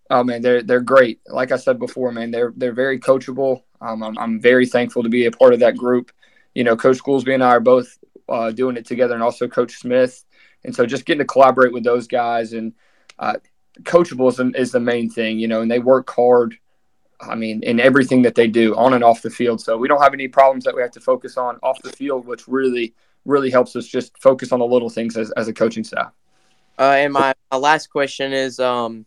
Oh 0.09 0.23
man, 0.23 0.41
they're 0.41 0.63
they're 0.63 0.81
great. 0.81 1.19
Like 1.27 1.51
I 1.51 1.57
said 1.57 1.79
before, 1.79 2.11
man, 2.11 2.31
they're 2.31 2.53
they're 2.55 2.73
very 2.73 2.99
coachable. 2.99 3.63
Um, 3.81 4.01
I'm 4.01 4.17
I'm 4.17 4.39
very 4.39 4.65
thankful 4.65 5.03
to 5.03 5.09
be 5.09 5.25
a 5.25 5.31
part 5.31 5.53
of 5.53 5.59
that 5.59 5.75
group. 5.75 6.11
You 6.57 6.63
know, 6.63 6.75
Coach 6.75 6.97
Goolsby 7.03 7.35
and 7.35 7.43
I 7.43 7.49
are 7.49 7.59
both 7.59 7.99
uh, 8.27 8.49
doing 8.49 8.77
it 8.77 8.85
together, 8.87 9.13
and 9.13 9.21
also 9.21 9.47
Coach 9.47 9.75
Smith. 9.75 10.25
And 10.63 10.75
so, 10.75 10.87
just 10.87 11.05
getting 11.05 11.19
to 11.19 11.25
collaborate 11.25 11.71
with 11.71 11.83
those 11.83 12.07
guys 12.07 12.53
and 12.53 12.73
uh, 13.19 13.35
coachable 13.83 14.27
is, 14.27 14.55
is 14.55 14.71
the 14.71 14.79
main 14.79 15.07
thing. 15.07 15.37
You 15.37 15.47
know, 15.47 15.61
and 15.61 15.69
they 15.69 15.77
work 15.77 16.09
hard. 16.09 16.57
I 17.21 17.35
mean, 17.35 17.61
in 17.61 17.79
everything 17.79 18.23
that 18.23 18.33
they 18.33 18.47
do 18.47 18.75
on 18.75 18.95
and 18.95 19.03
off 19.03 19.21
the 19.21 19.29
field. 19.29 19.61
So 19.61 19.77
we 19.77 19.87
don't 19.87 20.01
have 20.01 20.15
any 20.15 20.27
problems 20.27 20.63
that 20.63 20.75
we 20.75 20.81
have 20.81 20.89
to 20.91 20.99
focus 20.99 21.37
on 21.37 21.59
off 21.61 21.79
the 21.83 21.91
field, 21.91 22.25
which 22.25 22.47
really, 22.47 22.95
really 23.25 23.51
helps 23.51 23.75
us 23.75 23.85
just 23.85 24.17
focus 24.19 24.51
on 24.51 24.57
the 24.57 24.65
little 24.65 24.89
things 24.89 25.15
as, 25.15 25.29
as 25.31 25.47
a 25.47 25.53
coaching 25.53 25.83
staff. 25.83 26.11
Uh, 26.79 26.95
and 26.97 27.13
my, 27.13 27.35
my 27.51 27.57
last 27.57 27.87
question 27.91 28.33
is, 28.33 28.59
um, 28.59 29.05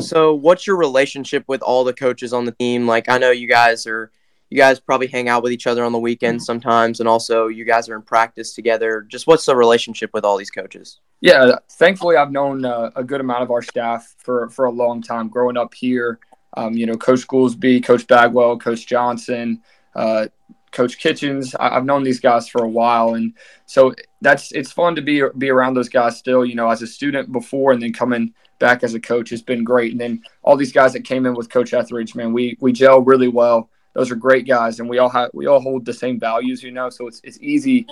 so 0.00 0.34
what's 0.34 0.66
your 0.66 0.76
relationship 0.76 1.44
with 1.46 1.62
all 1.62 1.84
the 1.84 1.92
coaches 1.92 2.32
on 2.34 2.44
the 2.44 2.52
team? 2.52 2.86
Like, 2.86 3.08
I 3.08 3.16
know 3.18 3.30
you 3.30 3.48
guys 3.48 3.86
are, 3.86 4.10
you 4.52 4.58
guys 4.58 4.78
probably 4.78 5.06
hang 5.06 5.30
out 5.30 5.42
with 5.42 5.50
each 5.50 5.66
other 5.66 5.82
on 5.82 5.92
the 5.92 5.98
weekends 5.98 6.44
sometimes, 6.44 7.00
and 7.00 7.08
also 7.08 7.46
you 7.46 7.64
guys 7.64 7.88
are 7.88 7.96
in 7.96 8.02
practice 8.02 8.52
together. 8.52 9.00
Just 9.00 9.26
what's 9.26 9.46
the 9.46 9.56
relationship 9.56 10.10
with 10.12 10.26
all 10.26 10.36
these 10.36 10.50
coaches? 10.50 11.00
Yeah, 11.22 11.56
thankfully 11.70 12.16
I've 12.16 12.30
known 12.30 12.66
uh, 12.66 12.90
a 12.94 13.02
good 13.02 13.22
amount 13.22 13.44
of 13.44 13.50
our 13.50 13.62
staff 13.62 14.14
for 14.18 14.50
for 14.50 14.66
a 14.66 14.70
long 14.70 15.00
time. 15.00 15.30
Growing 15.30 15.56
up 15.56 15.72
here, 15.72 16.18
um, 16.54 16.74
you 16.74 16.84
know, 16.84 16.96
Coach 16.96 17.26
Goolsby, 17.28 17.82
Coach 17.82 18.06
Bagwell, 18.06 18.58
Coach 18.58 18.86
Johnson, 18.86 19.62
uh, 19.96 20.26
Coach 20.70 20.98
Kitchens. 20.98 21.54
I, 21.54 21.72
have 21.72 21.86
known 21.86 22.02
these 22.02 22.20
guys 22.20 22.46
for 22.46 22.62
a 22.62 22.68
while, 22.68 23.14
and 23.14 23.32
so 23.64 23.94
that's 24.20 24.52
it's 24.52 24.70
fun 24.70 24.94
to 24.96 25.00
be 25.00 25.22
be 25.38 25.48
around 25.48 25.72
those 25.72 25.88
guys 25.88 26.18
still. 26.18 26.44
You 26.44 26.56
know, 26.56 26.68
as 26.68 26.82
a 26.82 26.86
student 26.86 27.32
before, 27.32 27.72
and 27.72 27.80
then 27.80 27.94
coming 27.94 28.34
back 28.58 28.84
as 28.84 28.92
a 28.92 29.00
coach 29.00 29.30
has 29.30 29.40
been 29.40 29.64
great. 29.64 29.92
And 29.92 30.00
then 30.00 30.22
all 30.42 30.58
these 30.58 30.72
guys 30.72 30.92
that 30.92 31.04
came 31.04 31.24
in 31.24 31.34
with 31.34 31.48
Coach 31.48 31.72
Etheridge, 31.72 32.14
man, 32.14 32.34
we 32.34 32.58
we 32.60 32.70
gel 32.72 33.00
really 33.00 33.28
well. 33.28 33.70
Those 33.94 34.10
are 34.10 34.16
great 34.16 34.46
guys, 34.46 34.80
and 34.80 34.88
we 34.88 34.98
all 34.98 35.10
have 35.10 35.30
we 35.32 35.46
all 35.46 35.60
hold 35.60 35.84
the 35.84 35.92
same 35.92 36.18
values, 36.18 36.62
you 36.62 36.70
know. 36.70 36.90
So 36.90 37.06
it's 37.06 37.20
it's 37.24 37.38
easy 37.40 37.86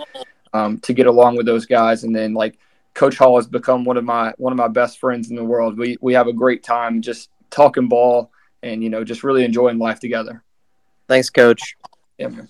um, 0.52 0.78
to 0.80 0.92
get 0.92 1.06
along 1.06 1.36
with 1.36 1.46
those 1.46 1.66
guys. 1.66 2.04
And 2.04 2.14
then 2.14 2.34
like 2.34 2.58
Coach 2.94 3.16
Hall 3.16 3.36
has 3.36 3.46
become 3.46 3.84
one 3.84 3.96
of 3.96 4.04
my 4.04 4.32
one 4.38 4.52
of 4.52 4.56
my 4.56 4.68
best 4.68 4.98
friends 4.98 5.30
in 5.30 5.36
the 5.36 5.44
world. 5.44 5.78
We 5.78 5.98
we 6.00 6.14
have 6.14 6.26
a 6.26 6.32
great 6.32 6.62
time 6.62 7.02
just 7.02 7.30
talking 7.50 7.88
ball 7.88 8.30
and 8.62 8.82
you 8.82 8.90
know 8.90 9.04
just 9.04 9.24
really 9.24 9.44
enjoying 9.44 9.78
life 9.78 10.00
together. 10.00 10.42
Thanks, 11.08 11.30
Coach. 11.30 11.76
Yeah, 12.18 12.28
man. 12.28 12.48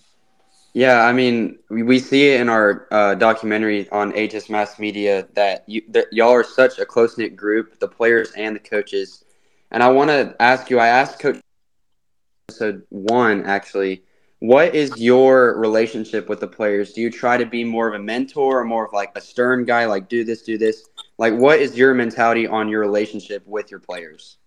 Yeah, 0.73 1.04
I 1.04 1.12
mean, 1.12 1.59
we, 1.69 1.83
we 1.83 1.99
see 1.99 2.30
it 2.30 2.40
in 2.40 2.49
our 2.49 2.87
uh, 2.92 3.16
documentary 3.16 3.90
on 3.90 4.12
HS 4.12 4.49
Mass 4.49 4.78
Media 4.78 5.26
that 5.35 5.64
you 5.66 5.83
that 5.88 6.07
y'all 6.12 6.30
are 6.30 6.45
such 6.45 6.78
a 6.78 6.87
close 6.87 7.19
knit 7.19 7.35
group, 7.35 7.80
the 7.80 7.88
players 7.88 8.30
and 8.33 8.54
the 8.54 8.61
coaches. 8.61 9.25
And 9.73 9.83
I 9.83 9.88
want 9.88 10.11
to 10.11 10.37
ask 10.40 10.71
you. 10.71 10.78
I 10.78 10.88
asked 10.88 11.19
Coach 11.19 11.40
episode 12.50 12.83
one 12.88 13.45
actually. 13.45 14.02
What 14.40 14.75
is 14.75 14.90
your 14.97 15.57
relationship 15.57 16.28
with 16.28 16.40
the 16.40 16.49
players? 16.49 16.92
Do 16.92 17.00
you 17.00 17.11
try 17.11 17.37
to 17.37 17.47
be 17.47 17.62
more 17.62 17.87
of 17.87 17.95
a 17.95 18.02
mentor 18.02 18.61
or 18.61 18.64
more 18.64 18.87
of 18.87 18.92
like 18.92 19.12
a 19.14 19.21
stern 19.21 19.64
guy, 19.64 19.85
like 19.85 20.09
do 20.09 20.25
this, 20.25 20.42
do 20.42 20.59
this? 20.59 20.88
Like, 21.16 21.35
what 21.35 21.61
is 21.61 21.76
your 21.76 21.95
mentality 21.95 22.49
on 22.49 22.69
your 22.69 22.80
relationship 22.80 23.47
with 23.47 23.71
your 23.71 23.78
players? 23.78 24.38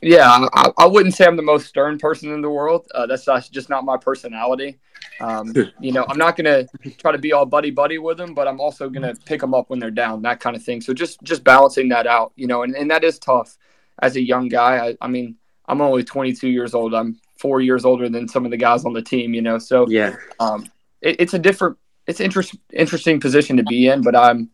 Yeah, 0.00 0.48
I, 0.52 0.72
I, 0.78 0.86
wouldn't 0.86 1.14
say 1.14 1.26
I'm 1.26 1.36
the 1.36 1.42
most 1.42 1.66
stern 1.66 1.96
person 1.96 2.32
in 2.32 2.40
the 2.40 2.50
world. 2.50 2.88
Uh, 2.92 3.06
that's 3.06 3.24
just 3.50 3.68
not 3.68 3.84
my 3.84 3.96
personality. 3.96 4.80
Um, 5.20 5.54
you 5.80 5.92
know, 5.92 6.04
I'm 6.08 6.18
not 6.18 6.34
gonna 6.36 6.66
try 6.98 7.12
to 7.12 7.18
be 7.18 7.32
all 7.32 7.46
buddy 7.46 7.70
buddy 7.70 7.98
with 7.98 8.16
them, 8.16 8.34
but 8.34 8.48
I'm 8.48 8.60
also 8.60 8.88
gonna 8.88 9.14
pick 9.26 9.40
them 9.40 9.54
up 9.54 9.70
when 9.70 9.78
they're 9.78 9.92
down, 9.92 10.22
that 10.22 10.40
kind 10.40 10.56
of 10.56 10.64
thing. 10.64 10.80
So 10.80 10.92
just 10.92 11.22
just 11.22 11.44
balancing 11.44 11.88
that 11.90 12.08
out, 12.08 12.32
you 12.34 12.48
know, 12.48 12.62
and, 12.64 12.74
and 12.74 12.90
that 12.90 13.04
is 13.04 13.20
tough 13.20 13.58
as 14.00 14.16
a 14.16 14.20
young 14.20 14.48
guy. 14.48 14.88
I, 14.88 14.96
I 15.00 15.06
mean, 15.06 15.36
I'm 15.72 15.80
only 15.80 16.04
22 16.04 16.48
years 16.48 16.74
old. 16.74 16.94
I'm 16.94 17.18
four 17.38 17.60
years 17.60 17.84
older 17.84 18.08
than 18.08 18.28
some 18.28 18.44
of 18.44 18.50
the 18.50 18.56
guys 18.56 18.84
on 18.84 18.92
the 18.92 19.02
team, 19.02 19.34
you 19.34 19.42
know. 19.42 19.58
So 19.58 19.88
yeah, 19.88 20.16
um, 20.38 20.70
it, 21.00 21.16
it's 21.18 21.34
a 21.34 21.38
different, 21.38 21.78
it's 22.06 22.20
interest, 22.20 22.54
interesting 22.72 23.20
position 23.20 23.56
to 23.56 23.62
be 23.62 23.88
in, 23.88 24.02
but 24.02 24.14
I'm 24.14 24.50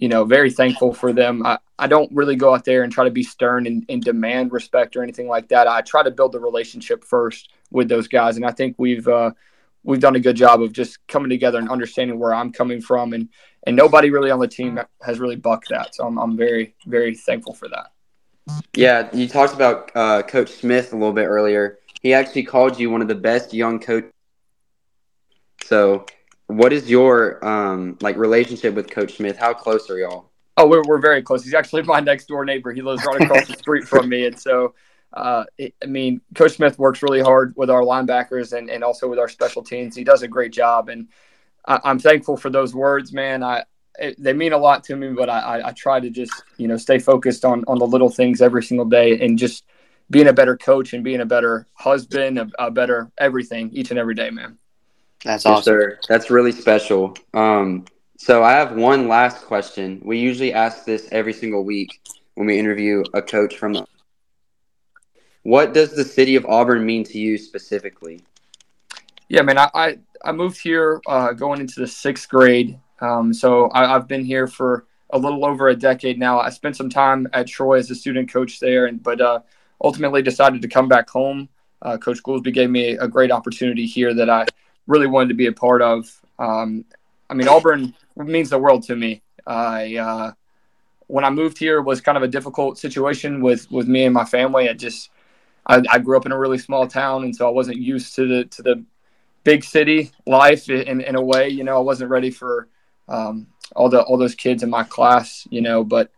you 0.00 0.08
know, 0.08 0.24
very 0.24 0.50
thankful 0.50 0.94
for 0.94 1.12
them. 1.12 1.44
I, 1.44 1.58
I 1.78 1.88
don't 1.88 2.10
really 2.12 2.36
go 2.36 2.54
out 2.54 2.64
there 2.64 2.84
and 2.84 2.92
try 2.92 3.04
to 3.04 3.10
be 3.10 3.24
stern 3.24 3.66
and, 3.66 3.84
and 3.88 4.02
demand 4.02 4.52
respect 4.52 4.94
or 4.94 5.02
anything 5.02 5.26
like 5.26 5.48
that. 5.48 5.66
I 5.66 5.80
try 5.80 6.02
to 6.04 6.10
build 6.10 6.32
the 6.32 6.40
relationship 6.40 7.02
first 7.02 7.50
with 7.70 7.88
those 7.88 8.06
guys, 8.06 8.36
and 8.36 8.46
I 8.46 8.52
think 8.52 8.76
we've 8.78 9.08
uh, 9.08 9.32
we've 9.82 10.00
done 10.00 10.16
a 10.16 10.20
good 10.20 10.36
job 10.36 10.62
of 10.62 10.72
just 10.72 11.04
coming 11.08 11.30
together 11.30 11.58
and 11.58 11.68
understanding 11.68 12.18
where 12.18 12.32
I'm 12.32 12.52
coming 12.52 12.80
from, 12.80 13.12
and 13.12 13.28
and 13.66 13.76
nobody 13.76 14.10
really 14.10 14.30
on 14.30 14.38
the 14.38 14.48
team 14.48 14.80
has 15.02 15.18
really 15.18 15.36
bucked 15.36 15.70
that. 15.70 15.94
So 15.94 16.06
I'm 16.06 16.18
I'm 16.18 16.36
very 16.36 16.74
very 16.86 17.16
thankful 17.16 17.54
for 17.54 17.68
that. 17.68 17.92
Yeah, 18.74 19.08
you 19.12 19.28
talked 19.28 19.54
about 19.54 19.90
uh, 19.94 20.22
Coach 20.22 20.50
Smith 20.50 20.92
a 20.92 20.96
little 20.96 21.12
bit 21.12 21.26
earlier. 21.26 21.78
He 22.02 22.14
actually 22.14 22.44
called 22.44 22.78
you 22.78 22.90
one 22.90 23.02
of 23.02 23.08
the 23.08 23.14
best 23.14 23.52
young 23.52 23.80
coaches. 23.80 24.12
So 25.64 26.06
what 26.46 26.72
is 26.72 26.88
your 26.88 27.44
um 27.44 27.98
like 28.00 28.16
relationship 28.16 28.74
with 28.74 28.90
Coach 28.90 29.16
Smith? 29.16 29.36
How 29.36 29.52
close 29.52 29.90
are 29.90 29.98
y'all? 29.98 30.30
Oh, 30.56 30.66
we're 30.66 30.82
we're 30.86 31.00
very 31.00 31.22
close. 31.22 31.44
He's 31.44 31.54
actually 31.54 31.82
my 31.82 32.00
next 32.00 32.26
door 32.26 32.44
neighbor. 32.44 32.72
He 32.72 32.82
lives 32.82 33.04
right 33.04 33.20
across 33.20 33.46
the 33.46 33.56
street 33.56 33.86
from 33.86 34.08
me, 34.08 34.26
and 34.26 34.38
so 34.38 34.74
uh, 35.12 35.44
it, 35.56 35.74
I 35.82 35.86
mean, 35.86 36.20
Coach 36.34 36.56
Smith 36.56 36.78
works 36.78 37.02
really 37.02 37.20
hard 37.20 37.54
with 37.56 37.70
our 37.70 37.82
linebackers 37.82 38.56
and 38.56 38.70
and 38.70 38.82
also 38.82 39.08
with 39.08 39.18
our 39.18 39.28
special 39.28 39.62
teams. 39.62 39.94
He 39.94 40.04
does 40.04 40.22
a 40.22 40.28
great 40.28 40.52
job, 40.52 40.88
and 40.88 41.08
I, 41.66 41.80
am 41.84 41.98
thankful 41.98 42.36
for 42.36 42.50
those 42.50 42.74
words, 42.74 43.12
man. 43.12 43.42
I 43.42 43.64
it, 43.98 44.22
they 44.22 44.32
mean 44.32 44.52
a 44.52 44.58
lot 44.58 44.84
to 44.84 44.96
me, 44.96 45.12
but 45.12 45.28
I, 45.28 45.40
I 45.40 45.68
I 45.68 45.72
try 45.72 46.00
to 46.00 46.10
just 46.10 46.32
you 46.56 46.68
know 46.68 46.76
stay 46.76 46.98
focused 46.98 47.44
on 47.44 47.64
on 47.66 47.78
the 47.78 47.86
little 47.86 48.10
things 48.10 48.40
every 48.40 48.62
single 48.62 48.86
day 48.86 49.18
and 49.20 49.38
just 49.38 49.64
being 50.10 50.28
a 50.28 50.32
better 50.32 50.56
coach 50.56 50.94
and 50.94 51.04
being 51.04 51.20
a 51.20 51.26
better 51.26 51.66
husband, 51.74 52.38
a, 52.38 52.48
a 52.58 52.70
better 52.70 53.10
everything 53.18 53.70
each 53.72 53.90
and 53.90 53.98
every 53.98 54.14
day, 54.14 54.30
man. 54.30 54.58
That's 55.24 55.44
yes, 55.44 55.58
awesome. 55.58 55.62
Sir. 55.62 55.98
That's 56.08 56.30
really 56.30 56.52
special. 56.52 57.16
Um, 57.34 57.84
so 58.18 58.42
I 58.42 58.52
have 58.52 58.72
one 58.72 59.08
last 59.08 59.44
question. 59.44 60.00
We 60.04 60.18
usually 60.18 60.52
ask 60.52 60.84
this 60.84 61.08
every 61.12 61.32
single 61.32 61.64
week 61.64 62.00
when 62.34 62.46
we 62.46 62.58
interview 62.58 63.02
a 63.14 63.22
coach 63.22 63.56
from 63.56 63.74
the. 63.74 63.86
What 65.42 65.72
does 65.72 65.94
the 65.94 66.04
city 66.04 66.36
of 66.36 66.44
Auburn 66.46 66.84
mean 66.84 67.04
to 67.04 67.18
you 67.18 67.38
specifically? 67.38 68.22
Yeah, 69.28 69.42
man, 69.42 69.58
I 69.58 69.70
I, 69.74 69.98
I 70.24 70.32
moved 70.32 70.60
here 70.60 71.00
uh, 71.06 71.32
going 71.32 71.60
into 71.60 71.80
the 71.80 71.86
sixth 71.86 72.28
grade. 72.28 72.78
Um, 73.00 73.32
so 73.32 73.68
I, 73.68 73.94
I've 73.94 74.08
been 74.08 74.24
here 74.24 74.46
for 74.46 74.86
a 75.10 75.18
little 75.18 75.44
over 75.44 75.68
a 75.68 75.76
decade 75.76 76.18
now. 76.18 76.38
I 76.38 76.50
spent 76.50 76.76
some 76.76 76.90
time 76.90 77.28
at 77.32 77.46
Troy 77.46 77.78
as 77.78 77.90
a 77.90 77.94
student 77.94 78.30
coach 78.30 78.60
there, 78.60 78.86
and 78.86 79.02
but 79.02 79.20
uh, 79.20 79.40
ultimately 79.82 80.22
decided 80.22 80.62
to 80.62 80.68
come 80.68 80.88
back 80.88 81.08
home. 81.08 81.48
Uh, 81.80 81.96
coach 81.96 82.22
Goolsby 82.22 82.52
gave 82.52 82.70
me 82.70 82.90
a 82.96 83.06
great 83.06 83.30
opportunity 83.30 83.86
here 83.86 84.12
that 84.14 84.28
I 84.28 84.46
really 84.86 85.06
wanted 85.06 85.28
to 85.28 85.34
be 85.34 85.46
a 85.46 85.52
part 85.52 85.80
of. 85.80 86.20
Um, 86.38 86.84
I 87.30 87.34
mean, 87.34 87.48
Auburn 87.48 87.94
means 88.16 88.50
the 88.50 88.58
world 88.58 88.82
to 88.84 88.96
me. 88.96 89.22
I 89.46 89.96
uh, 89.96 90.32
when 91.06 91.24
I 91.24 91.30
moved 91.30 91.58
here 91.58 91.80
was 91.80 92.00
kind 92.00 92.16
of 92.16 92.22
a 92.22 92.28
difficult 92.28 92.78
situation 92.78 93.40
with 93.40 93.70
with 93.70 93.88
me 93.88 94.04
and 94.04 94.14
my 94.14 94.24
family. 94.24 94.68
I 94.68 94.74
just 94.74 95.10
I, 95.66 95.82
I, 95.90 95.98
grew 95.98 96.16
up 96.16 96.24
in 96.24 96.32
a 96.32 96.38
really 96.38 96.58
small 96.58 96.86
town, 96.86 97.24
and 97.24 97.34
so 97.34 97.46
I 97.46 97.50
wasn't 97.50 97.78
used 97.78 98.14
to 98.16 98.26
the 98.26 98.44
to 98.44 98.62
the 98.62 98.84
big 99.44 99.64
city 99.64 100.10
life 100.26 100.68
in, 100.68 101.00
in 101.00 101.14
a 101.14 101.22
way. 101.22 101.48
You 101.48 101.64
know, 101.64 101.76
I 101.76 101.80
wasn't 101.80 102.10
ready 102.10 102.30
for 102.30 102.68
um, 103.08 103.46
all 103.76 103.88
the 103.88 104.02
all 104.02 104.16
those 104.16 104.34
kids 104.34 104.62
in 104.62 104.70
my 104.70 104.84
class. 104.84 105.46
You 105.50 105.60
know, 105.60 105.84
but 105.84 106.10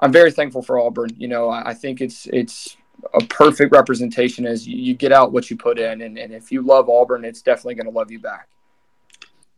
I'm 0.00 0.12
very 0.12 0.30
thankful 0.30 0.62
for 0.62 0.78
Auburn. 0.78 1.10
You 1.16 1.28
know, 1.28 1.48
I, 1.48 1.70
I 1.70 1.74
think 1.74 2.00
it's 2.00 2.26
it's 2.32 2.76
a 3.14 3.24
perfect 3.26 3.72
representation 3.72 4.46
as 4.46 4.66
you, 4.66 4.76
you 4.76 4.94
get 4.94 5.12
out 5.12 5.32
what 5.32 5.50
you 5.50 5.56
put 5.56 5.78
in, 5.78 6.02
and, 6.02 6.18
and 6.18 6.32
if 6.32 6.50
you 6.50 6.62
love 6.62 6.88
Auburn, 6.88 7.24
it's 7.24 7.42
definitely 7.42 7.74
going 7.74 7.86
to 7.86 7.92
love 7.92 8.10
you 8.10 8.18
back. 8.18 8.48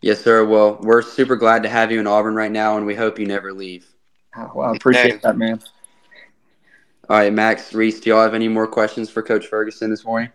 Yes, 0.00 0.22
sir. 0.22 0.44
Well, 0.44 0.78
we're 0.82 1.02
super 1.02 1.36
glad 1.36 1.62
to 1.64 1.68
have 1.68 1.90
you 1.90 1.98
in 1.98 2.06
Auburn 2.06 2.34
right 2.34 2.52
now, 2.52 2.76
and 2.76 2.86
we 2.86 2.94
hope 2.94 3.18
you 3.18 3.26
never 3.26 3.52
leave. 3.52 3.86
Oh, 4.36 4.52
well, 4.54 4.72
I 4.72 4.76
appreciate 4.76 5.22
that, 5.22 5.36
man. 5.36 5.60
All 7.08 7.16
right, 7.16 7.32
Max, 7.32 7.72
Reese, 7.72 8.00
do 8.00 8.10
y'all 8.10 8.22
have 8.22 8.34
any 8.34 8.48
more 8.48 8.66
questions 8.66 9.08
for 9.08 9.22
Coach 9.22 9.46
Ferguson 9.46 9.90
this 9.90 10.04
morning? 10.04 10.30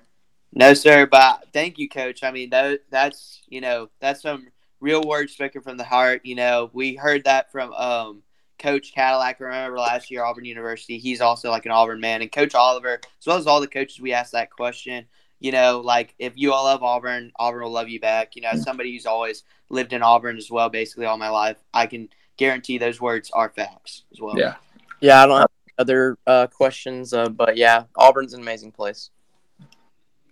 No, 0.53 0.73
sir. 0.73 1.05
But 1.05 1.45
thank 1.53 1.77
you, 1.77 1.87
Coach. 1.87 2.23
I 2.23 2.31
mean, 2.31 2.49
that, 2.49 2.81
that's 2.89 3.41
you 3.47 3.61
know 3.61 3.89
that's 3.99 4.21
some 4.23 4.47
real 4.83 5.01
words 5.01 5.31
spoken 5.31 5.61
from 5.61 5.77
the 5.77 5.83
heart. 5.83 6.21
You 6.25 6.35
know, 6.35 6.69
we 6.73 6.95
heard 6.95 7.23
that 7.23 7.51
from 7.51 7.73
um, 7.73 8.21
Coach 8.59 8.93
Cadillac. 8.93 9.39
Remember 9.39 9.79
last 9.79 10.11
year, 10.11 10.23
Auburn 10.23 10.45
University. 10.45 10.99
He's 10.99 11.21
also 11.21 11.49
like 11.49 11.65
an 11.65 11.71
Auburn 11.71 12.01
man, 12.01 12.21
and 12.21 12.31
Coach 12.31 12.53
Oliver, 12.53 12.99
as 13.19 13.25
well 13.25 13.37
as 13.37 13.47
all 13.47 13.61
the 13.61 13.67
coaches. 13.67 14.01
We 14.01 14.13
asked 14.13 14.33
that 14.33 14.51
question. 14.51 15.05
You 15.39 15.51
know, 15.51 15.81
like 15.83 16.13
if 16.19 16.33
you 16.35 16.53
all 16.53 16.65
love 16.65 16.83
Auburn, 16.83 17.31
Auburn 17.37 17.63
will 17.63 17.71
love 17.71 17.89
you 17.89 17.99
back. 17.99 18.35
You 18.35 18.43
know, 18.43 18.49
as 18.49 18.63
somebody 18.63 18.93
who's 18.93 19.05
always 19.05 19.43
lived 19.69 19.93
in 19.93 20.03
Auburn 20.03 20.37
as 20.37 20.51
well, 20.51 20.69
basically 20.69 21.05
all 21.05 21.17
my 21.17 21.29
life, 21.29 21.57
I 21.73 21.87
can 21.87 22.09
guarantee 22.37 22.77
those 22.77 23.01
words 23.01 23.31
are 23.31 23.49
facts 23.49 24.03
as 24.11 24.19
well. 24.19 24.37
Yeah. 24.37 24.55
Yeah, 24.99 25.23
I 25.23 25.25
don't 25.25 25.39
have 25.39 25.49
other 25.77 26.17
uh, 26.27 26.47
questions, 26.47 27.13
uh, 27.13 27.27
but 27.29 27.57
yeah, 27.57 27.83
Auburn's 27.97 28.33
an 28.33 28.41
amazing 28.41 28.71
place. 28.71 29.09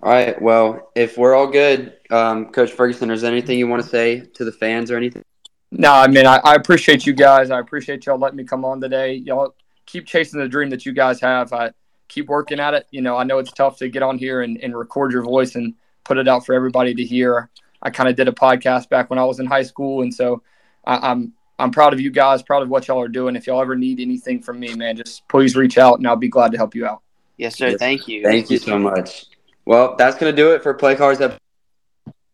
All 0.04 0.12
right. 0.12 0.42
Well, 0.42 0.92
if 0.96 1.18
we're 1.18 1.36
all 1.36 1.48
good, 1.48 1.94
um, 2.10 2.52
Coach 2.52 2.72
Ferguson, 2.72 3.12
is 3.12 3.22
there 3.22 3.32
anything 3.32 3.60
you 3.60 3.68
want 3.68 3.84
to 3.84 3.90
say 3.90 4.22
to 4.22 4.44
the 4.44 4.52
fans 4.52 4.90
or 4.90 4.98
anything? 4.98 5.24
No, 5.72 5.92
I 5.94 6.08
mean, 6.08 6.26
I, 6.26 6.38
I 6.44 6.56
appreciate 6.56 7.06
you 7.06 7.14
guys. 7.14 7.52
I 7.52 7.60
appreciate 7.60 8.06
y'all 8.06 8.18
letting 8.18 8.38
me 8.38 8.44
come 8.44 8.66
on 8.66 8.82
today. 8.82 9.14
Y'all 9.14 9.56
keep 9.86 10.06
chasing 10.06 10.40
the 10.40 10.48
dream 10.48 10.70
that 10.72 10.86
you 10.86 10.92
guys 10.92 11.22
have. 11.22 11.54
I 11.54 11.72
keep 12.08 12.28
working 12.28 12.60
at 12.60 12.74
it. 12.74 12.88
You 12.92 13.02
know, 13.02 13.16
I 13.16 13.24
know 13.24 13.38
it's 13.38 13.52
tough 13.52 13.78
to 13.78 13.90
get 13.90 14.04
on 14.04 14.18
here 14.18 14.42
and, 14.42 14.58
and 14.58 14.78
record 14.78 15.12
your 15.12 15.24
voice 15.24 15.56
and 15.56 15.76
put 16.04 16.18
it 16.18 16.28
out 16.28 16.46
for 16.46 16.54
everybody 16.54 16.94
to 16.96 17.04
hear. 17.04 17.50
I 17.82 17.90
kind 17.90 18.10
of 18.10 18.16
did 18.16 18.28
a 18.28 18.32
podcast 18.34 18.90
back 18.90 19.10
when 19.10 19.20
I 19.20 19.24
was 19.24 19.40
in 19.40 19.46
high 19.46 19.64
school, 19.64 20.02
and 20.02 20.14
so 20.14 20.44
I, 20.86 21.12
I'm 21.12 21.34
I'm 21.58 21.72
proud 21.72 21.94
of 21.94 22.00
you 22.00 22.12
guys, 22.12 22.42
proud 22.42 22.64
of 22.64 22.70
what 22.70 22.88
y'all 22.88 23.02
are 23.02 23.08
doing. 23.08 23.36
If 23.36 23.48
y'all 23.48 23.62
ever 23.62 23.76
need 23.76 24.00
anything 24.00 24.42
from 24.42 24.60
me, 24.60 24.74
man, 24.74 24.98
just 24.98 25.28
please 25.28 25.56
reach 25.56 25.78
out, 25.78 26.00
and 26.00 26.08
I'll 26.08 26.16
be 26.16 26.28
glad 26.28 26.52
to 26.52 26.58
help 26.58 26.76
you 26.76 26.86
out. 26.86 27.02
Yes, 27.38 27.58
sir. 27.58 27.70
Yes. 27.70 27.80
Thank 27.80 28.08
you. 28.08 28.24
Thank 28.24 28.50
you 28.50 28.58
so 28.58 28.78
much. 28.78 29.26
Well, 29.72 29.96
that's 29.96 30.18
going 30.18 30.36
to 30.36 30.36
do 30.36 30.52
it 30.52 30.64
for 30.64 30.74
Play 30.74 30.98
Callers. 30.98 31.22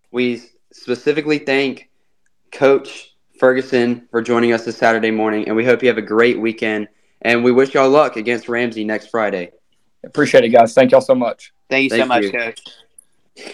We 0.09 0.41
specifically 0.73 1.37
thank 1.37 1.87
Coach 2.51 3.15
Ferguson 3.39 4.07
for 4.09 4.23
joining 4.23 4.53
us 4.53 4.65
this 4.65 4.75
Saturday 4.75 5.11
morning, 5.11 5.45
and 5.45 5.55
we 5.55 5.63
hope 5.63 5.83
you 5.83 5.87
have 5.87 5.99
a 5.99 6.01
great 6.01 6.39
weekend. 6.39 6.87
And 7.21 7.43
we 7.43 7.51
wish 7.51 7.75
y'all 7.75 7.91
luck 7.91 8.15
against 8.15 8.49
Ramsay 8.49 8.85
next 8.85 9.09
Friday. 9.09 9.51
Appreciate 10.03 10.45
it, 10.45 10.49
guys. 10.49 10.73
Thank 10.73 10.89
y'all 10.89 10.99
so 10.99 11.13
much. 11.13 11.53
Thank 11.69 11.83
you 11.83 11.89
so 11.91 11.97
Thank 11.97 12.07
much, 12.07 12.23
you. 12.23 12.31
Coach. 12.31 12.59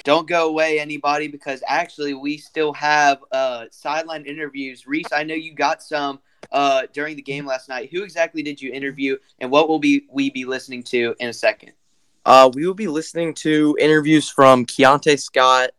Don't 0.05 0.29
go 0.29 0.47
away, 0.47 0.79
anybody, 0.79 1.27
because 1.27 1.61
actually 1.67 2.13
we 2.13 2.37
still 2.37 2.71
have 2.71 3.19
uh, 3.33 3.65
sideline 3.69 4.23
interviews. 4.23 4.87
Reese, 4.87 5.11
I 5.11 5.23
know 5.23 5.35
you 5.35 5.53
got 5.53 5.83
some 5.83 6.21
uh, 6.53 6.83
during 6.93 7.17
the 7.17 7.21
game 7.21 7.45
last 7.45 7.67
night. 7.67 7.89
Who 7.91 8.03
exactly 8.03 8.43
did 8.43 8.61
you 8.61 8.71
interview, 8.71 9.17
and 9.41 9.51
what 9.51 9.67
will 9.67 9.79
be 9.79 10.07
we 10.09 10.29
be 10.29 10.45
listening 10.45 10.83
to 10.83 11.15
in 11.19 11.27
a 11.27 11.33
second? 11.33 11.73
Uh, 12.25 12.49
we 12.53 12.65
will 12.65 12.73
be 12.73 12.87
listening 12.87 13.33
to 13.33 13.77
interviews 13.79 14.29
from 14.29 14.65
Keionte 14.65 15.19
Scott. 15.19 15.71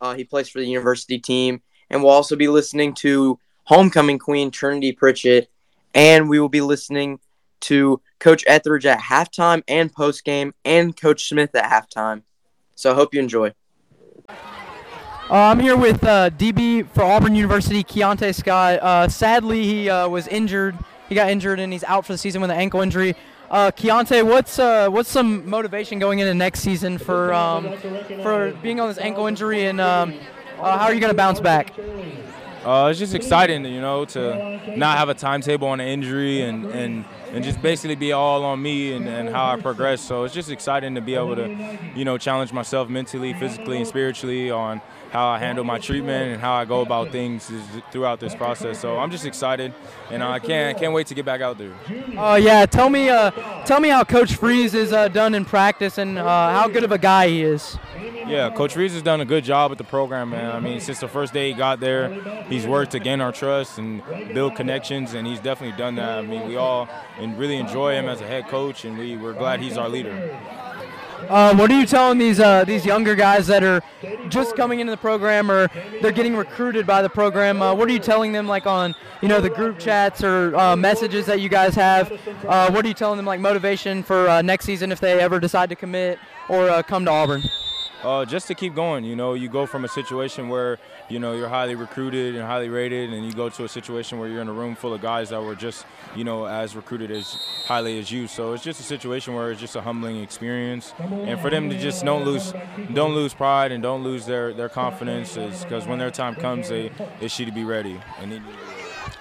Uh, 0.00 0.14
he 0.14 0.24
plays 0.24 0.48
for 0.48 0.60
the 0.60 0.66
university 0.66 1.18
team. 1.18 1.62
And 1.90 2.02
we'll 2.02 2.12
also 2.12 2.36
be 2.36 2.48
listening 2.48 2.94
to 2.94 3.38
homecoming 3.64 4.18
queen 4.18 4.50
Trinity 4.50 4.92
Pritchett. 4.92 5.50
And 5.94 6.28
we 6.28 6.40
will 6.40 6.48
be 6.48 6.60
listening 6.60 7.20
to 7.60 8.00
Coach 8.18 8.44
Etheridge 8.46 8.86
at 8.86 9.00
halftime 9.00 9.62
and 9.68 9.92
postgame, 9.92 10.52
and 10.64 10.98
Coach 10.98 11.28
Smith 11.28 11.54
at 11.54 11.70
halftime. 11.70 12.22
So 12.74 12.92
I 12.92 12.94
hope 12.94 13.14
you 13.14 13.20
enjoy. 13.20 13.52
Uh, 14.28 14.32
I'm 15.30 15.60
here 15.60 15.76
with 15.76 16.04
uh, 16.04 16.30
DB 16.30 16.86
for 16.90 17.02
Auburn 17.02 17.34
University, 17.34 17.82
Keionte 17.82 18.34
Scott. 18.34 18.80
Uh, 18.82 19.08
sadly, 19.08 19.64
he 19.64 19.88
uh, 19.88 20.08
was 20.08 20.28
injured. 20.28 20.76
He 21.08 21.14
got 21.14 21.30
injured 21.30 21.60
and 21.60 21.72
he's 21.72 21.84
out 21.84 22.04
for 22.04 22.12
the 22.12 22.18
season 22.18 22.42
with 22.42 22.50
an 22.50 22.58
ankle 22.58 22.80
injury. 22.80 23.14
Uh, 23.54 23.70
Keionte, 23.70 24.26
what's 24.26 24.58
uh, 24.58 24.88
what's 24.88 25.08
some 25.08 25.48
motivation 25.48 26.00
going 26.00 26.18
into 26.18 26.34
next 26.34 26.58
season 26.58 26.98
for 26.98 27.32
um, 27.32 27.78
for 28.20 28.50
being 28.60 28.80
on 28.80 28.88
this 28.88 28.98
ankle 28.98 29.28
injury, 29.28 29.66
and 29.66 29.80
um, 29.80 30.12
uh, 30.58 30.76
how 30.76 30.86
are 30.86 30.92
you 30.92 30.98
going 30.98 31.12
to 31.12 31.16
bounce 31.16 31.38
back? 31.38 31.72
Uh, 32.64 32.88
it's 32.90 32.98
just 32.98 33.14
exciting, 33.14 33.64
you 33.64 33.80
know, 33.80 34.04
to 34.06 34.76
not 34.76 34.98
have 34.98 35.08
a 35.08 35.14
timetable 35.14 35.68
on 35.68 35.78
an 35.78 35.86
injury 35.86 36.40
and, 36.40 36.64
and, 36.64 37.04
and 37.30 37.44
just 37.44 37.60
basically 37.62 37.94
be 37.94 38.10
all 38.10 38.42
on 38.42 38.60
me 38.60 38.94
and, 38.94 39.06
and 39.06 39.28
how 39.28 39.52
I 39.52 39.60
progress. 39.60 40.00
So 40.00 40.24
it's 40.24 40.34
just 40.34 40.50
exciting 40.50 40.96
to 40.96 41.02
be 41.02 41.14
able 41.14 41.36
to, 41.36 41.78
you 41.94 42.04
know, 42.04 42.16
challenge 42.18 42.52
myself 42.54 42.88
mentally, 42.88 43.34
physically, 43.34 43.76
and 43.76 43.86
spiritually 43.86 44.50
on 44.50 44.80
how 45.14 45.28
I 45.28 45.38
handle 45.38 45.62
my 45.62 45.78
treatment 45.78 46.32
and 46.32 46.40
how 46.40 46.54
I 46.54 46.64
go 46.64 46.80
about 46.80 47.12
things 47.12 47.48
throughout 47.92 48.18
this 48.18 48.34
process. 48.34 48.80
So 48.80 48.98
I'm 48.98 49.12
just 49.12 49.24
excited, 49.24 49.72
and 50.10 50.24
I 50.24 50.40
can't 50.40 50.76
can't 50.76 50.92
wait 50.92 51.06
to 51.06 51.14
get 51.14 51.24
back 51.24 51.40
out 51.40 51.56
there. 51.56 51.72
Uh, 52.18 52.34
yeah, 52.34 52.66
tell 52.66 52.90
me 52.90 53.08
uh, 53.08 53.30
tell 53.64 53.78
me 53.78 53.90
how 53.90 54.02
Coach 54.02 54.34
Freeze 54.34 54.74
is 54.74 54.92
uh, 54.92 55.06
done 55.06 55.36
in 55.36 55.44
practice 55.44 55.98
and 55.98 56.18
uh, 56.18 56.24
how 56.24 56.66
good 56.66 56.82
of 56.82 56.90
a 56.90 56.98
guy 56.98 57.28
he 57.28 57.44
is. 57.44 57.78
Yeah, 58.26 58.50
Coach 58.50 58.74
Freeze 58.74 58.94
has 58.94 59.02
done 59.02 59.20
a 59.20 59.24
good 59.24 59.44
job 59.44 59.70
with 59.70 59.78
the 59.78 59.84
program, 59.84 60.30
man. 60.30 60.50
I 60.50 60.58
mean, 60.58 60.80
since 60.80 60.98
the 60.98 61.08
first 61.08 61.32
day 61.32 61.50
he 61.50 61.54
got 61.54 61.78
there, 61.78 62.08
he's 62.48 62.66
worked 62.66 62.92
to 62.92 62.98
gain 62.98 63.20
our 63.20 63.30
trust 63.30 63.78
and 63.78 64.02
build 64.34 64.56
connections, 64.56 65.14
and 65.14 65.28
he's 65.28 65.38
definitely 65.38 65.76
done 65.78 65.94
that. 65.94 66.18
I 66.18 66.22
mean, 66.22 66.48
we 66.48 66.56
all 66.56 66.88
and 67.20 67.38
really 67.38 67.56
enjoy 67.56 67.94
him 67.94 68.08
as 68.08 68.20
a 68.20 68.26
head 68.26 68.48
coach, 68.48 68.84
and 68.84 68.98
we, 68.98 69.16
we're 69.16 69.34
glad 69.34 69.60
he's 69.60 69.76
our 69.76 69.88
leader. 69.88 70.36
Uh, 71.28 71.54
what 71.56 71.70
are 71.70 71.78
you 71.78 71.86
telling 71.86 72.18
these 72.18 72.40
uh, 72.40 72.64
these 72.64 72.84
younger 72.84 73.14
guys 73.14 73.46
that 73.46 73.62
are 73.62 73.80
just 74.28 74.56
coming 74.56 74.80
into 74.80 74.90
the 74.90 74.96
program 74.96 75.50
or 75.50 75.68
they're 76.00 76.12
getting 76.12 76.36
recruited 76.36 76.86
by 76.86 77.02
the 77.02 77.08
program? 77.08 77.62
Uh, 77.62 77.74
what 77.74 77.88
are 77.88 77.92
you 77.92 77.98
telling 77.98 78.32
them 78.32 78.46
like 78.46 78.66
on 78.66 78.94
you 79.22 79.28
know 79.28 79.40
the 79.40 79.50
group 79.50 79.78
chats 79.78 80.22
or 80.22 80.54
uh, 80.56 80.76
messages 80.76 81.26
that 81.26 81.40
you 81.40 81.48
guys 81.48 81.74
have? 81.74 82.12
Uh, 82.46 82.70
what 82.70 82.84
are 82.84 82.88
you 82.88 82.94
telling 82.94 83.16
them 83.16 83.26
like 83.26 83.40
motivation 83.40 84.02
for 84.02 84.28
uh, 84.28 84.42
next 84.42 84.64
season 84.64 84.92
if 84.92 85.00
they 85.00 85.18
ever 85.20 85.40
decide 85.40 85.68
to 85.68 85.76
commit 85.76 86.18
or 86.48 86.82
come 86.82 87.04
to 87.04 87.10
Auburn? 87.10 87.42
Uh, 88.04 88.24
just 88.24 88.46
to 88.48 88.54
keep 88.54 88.74
going, 88.74 89.02
you 89.02 89.16
know, 89.16 89.32
you 89.32 89.48
go 89.48 89.64
from 89.64 89.84
a 89.84 89.88
situation 89.88 90.50
where, 90.50 90.78
you 91.08 91.18
know, 91.18 91.32
you're 91.32 91.48
highly 91.48 91.74
recruited 91.74 92.34
and 92.34 92.44
highly 92.44 92.68
rated, 92.68 93.10
and 93.10 93.24
you 93.24 93.32
go 93.32 93.48
to 93.48 93.64
a 93.64 93.68
situation 93.68 94.18
where 94.18 94.28
you're 94.28 94.42
in 94.42 94.48
a 94.48 94.52
room 94.52 94.74
full 94.74 94.92
of 94.92 95.00
guys 95.00 95.30
that 95.30 95.42
were 95.42 95.54
just, 95.54 95.86
you 96.14 96.22
know, 96.22 96.44
as 96.44 96.76
recruited 96.76 97.10
as 97.10 97.32
highly 97.64 97.98
as 97.98 98.12
you. 98.12 98.26
So 98.26 98.52
it's 98.52 98.62
just 98.62 98.78
a 98.78 98.82
situation 98.82 99.34
where 99.34 99.50
it's 99.50 99.60
just 99.60 99.74
a 99.74 99.80
humbling 99.80 100.22
experience, 100.22 100.92
and 100.98 101.40
for 101.40 101.48
them 101.48 101.70
to 101.70 101.78
just 101.78 102.04
don't 102.04 102.24
lose, 102.26 102.52
don't 102.92 103.14
lose 103.14 103.32
pride 103.32 103.72
and 103.72 103.82
don't 103.82 104.04
lose 104.04 104.26
their 104.26 104.52
their 104.52 104.68
confidence, 104.68 105.38
is 105.38 105.64
because 105.64 105.86
when 105.86 105.98
their 105.98 106.10
time 106.10 106.34
comes, 106.34 106.68
they 106.68 106.90
they 107.20 107.28
should 107.28 107.54
be 107.54 107.64
ready. 107.64 107.98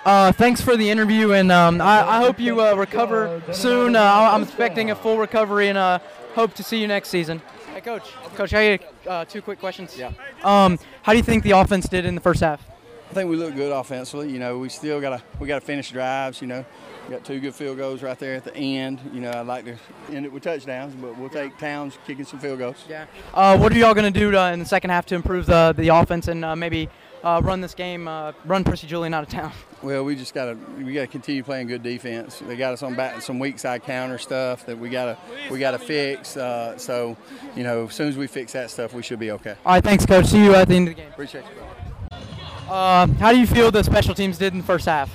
Uh, 0.03 0.33
thanks 0.33 0.59
for 0.59 0.75
the 0.75 0.89
interview, 0.89 1.31
and 1.31 1.53
um, 1.53 1.79
I, 1.79 2.01
I 2.01 2.17
hope 2.17 2.37
you 2.37 2.59
uh, 2.59 2.75
recover 2.75 3.41
soon. 3.53 3.95
Uh, 3.95 4.03
I'm 4.03 4.43
expecting 4.43 4.91
a 4.91 4.95
full 4.95 5.17
recovery, 5.17 5.69
and 5.69 5.77
uh, 5.77 5.99
hope 6.35 6.53
to 6.55 6.63
see 6.63 6.81
you 6.81 6.87
next 6.87 7.07
season. 7.07 7.41
Hey, 7.73 7.81
coach. 7.81 8.03
Coach, 8.35 8.51
how 8.51 8.59
you? 8.59 8.77
Uh, 9.07 9.25
two 9.25 9.41
quick 9.41 9.59
questions. 9.59 9.97
Yeah. 9.97 10.11
Um, 10.43 10.77
how 11.01 11.11
do 11.11 11.17
you 11.17 11.23
think 11.23 11.43
the 11.43 11.51
offense 11.51 11.89
did 11.89 12.05
in 12.05 12.13
the 12.13 12.21
first 12.21 12.41
half? 12.41 12.63
I 13.09 13.13
think 13.15 13.31
we 13.31 13.35
look 13.35 13.55
good 13.55 13.71
offensively. 13.71 14.31
You 14.31 14.37
know, 14.37 14.59
we 14.59 14.69
still 14.69 15.01
got 15.01 15.17
to 15.17 15.23
we 15.39 15.47
got 15.47 15.59
to 15.59 15.65
finish 15.65 15.89
drives. 15.89 16.39
You 16.39 16.47
know, 16.49 16.65
we 17.07 17.15
got 17.15 17.25
two 17.25 17.39
good 17.39 17.55
field 17.55 17.77
goals 17.77 18.03
right 18.03 18.17
there 18.19 18.35
at 18.35 18.43
the 18.43 18.55
end. 18.55 18.99
You 19.11 19.21
know, 19.21 19.31
I'd 19.31 19.47
like 19.47 19.65
to 19.65 19.75
end 20.11 20.23
it 20.23 20.31
with 20.31 20.43
touchdowns, 20.43 20.93
but 20.93 21.17
we'll 21.17 21.29
take 21.29 21.57
Towns 21.57 21.97
kicking 22.05 22.25
some 22.25 22.39
field 22.39 22.59
goals. 22.59 22.85
Yeah. 22.87 23.07
Uh, 23.33 23.57
what 23.57 23.73
are 23.73 23.77
y'all 23.77 23.95
going 23.95 24.11
to 24.11 24.19
do 24.19 24.29
to, 24.29 24.51
in 24.51 24.59
the 24.59 24.65
second 24.65 24.91
half 24.91 25.07
to 25.07 25.15
improve 25.15 25.47
the 25.47 25.73
the 25.75 25.87
offense 25.87 26.27
and 26.27 26.45
uh, 26.45 26.55
maybe 26.55 26.89
uh, 27.23 27.41
run 27.43 27.61
this 27.61 27.73
game, 27.73 28.07
uh, 28.07 28.33
run 28.45 28.63
Percy 28.63 28.87
Julian 28.87 29.13
out 29.13 29.23
of 29.23 29.29
town? 29.29 29.51
Well, 29.83 30.05
we 30.05 30.15
just 30.15 30.33
got 30.33 30.45
to 30.45 30.57
we 30.81 30.93
got 30.93 31.01
to 31.01 31.07
continue 31.07 31.43
playing 31.43 31.67
good 31.67 31.83
defense. 31.83 32.39
They 32.39 32.55
got 32.55 32.71
us 32.71 32.83
on 32.83 32.95
back 32.95 33.21
some 33.21 33.37
weak 33.37 33.59
side 33.59 33.83
counter 33.83 34.17
stuff 34.17 34.65
that 34.65 34.79
we 34.79 34.87
got 34.87 35.05
to 35.05 35.17
we 35.51 35.59
got 35.59 35.71
to 35.71 35.77
fix. 35.77 36.37
Uh, 36.37 36.77
so, 36.77 37.17
you 37.53 37.63
know, 37.63 37.87
as 37.87 37.93
soon 37.93 38.07
as 38.07 38.15
we 38.15 38.27
fix 38.27 38.53
that 38.53 38.71
stuff, 38.71 38.93
we 38.93 39.03
should 39.03 39.19
be 39.19 39.31
okay. 39.31 39.57
All 39.65 39.73
right. 39.73 39.83
Thanks, 39.83 40.05
coach. 40.05 40.27
See 40.27 40.41
you 40.41 40.55
at 40.55 40.69
the 40.69 40.75
end 40.75 40.87
of 40.87 40.95
the 40.95 41.01
game. 41.01 41.11
Appreciate 41.11 41.43
you. 41.43 41.55
Bro. 41.57 42.73
Uh, 42.73 43.07
how 43.19 43.33
do 43.33 43.37
you 43.37 43.45
feel 43.45 43.71
the 43.71 43.83
special 43.83 44.15
teams 44.15 44.37
did 44.37 44.53
in 44.53 44.59
the 44.59 44.65
first 44.65 44.85
half? 44.85 45.11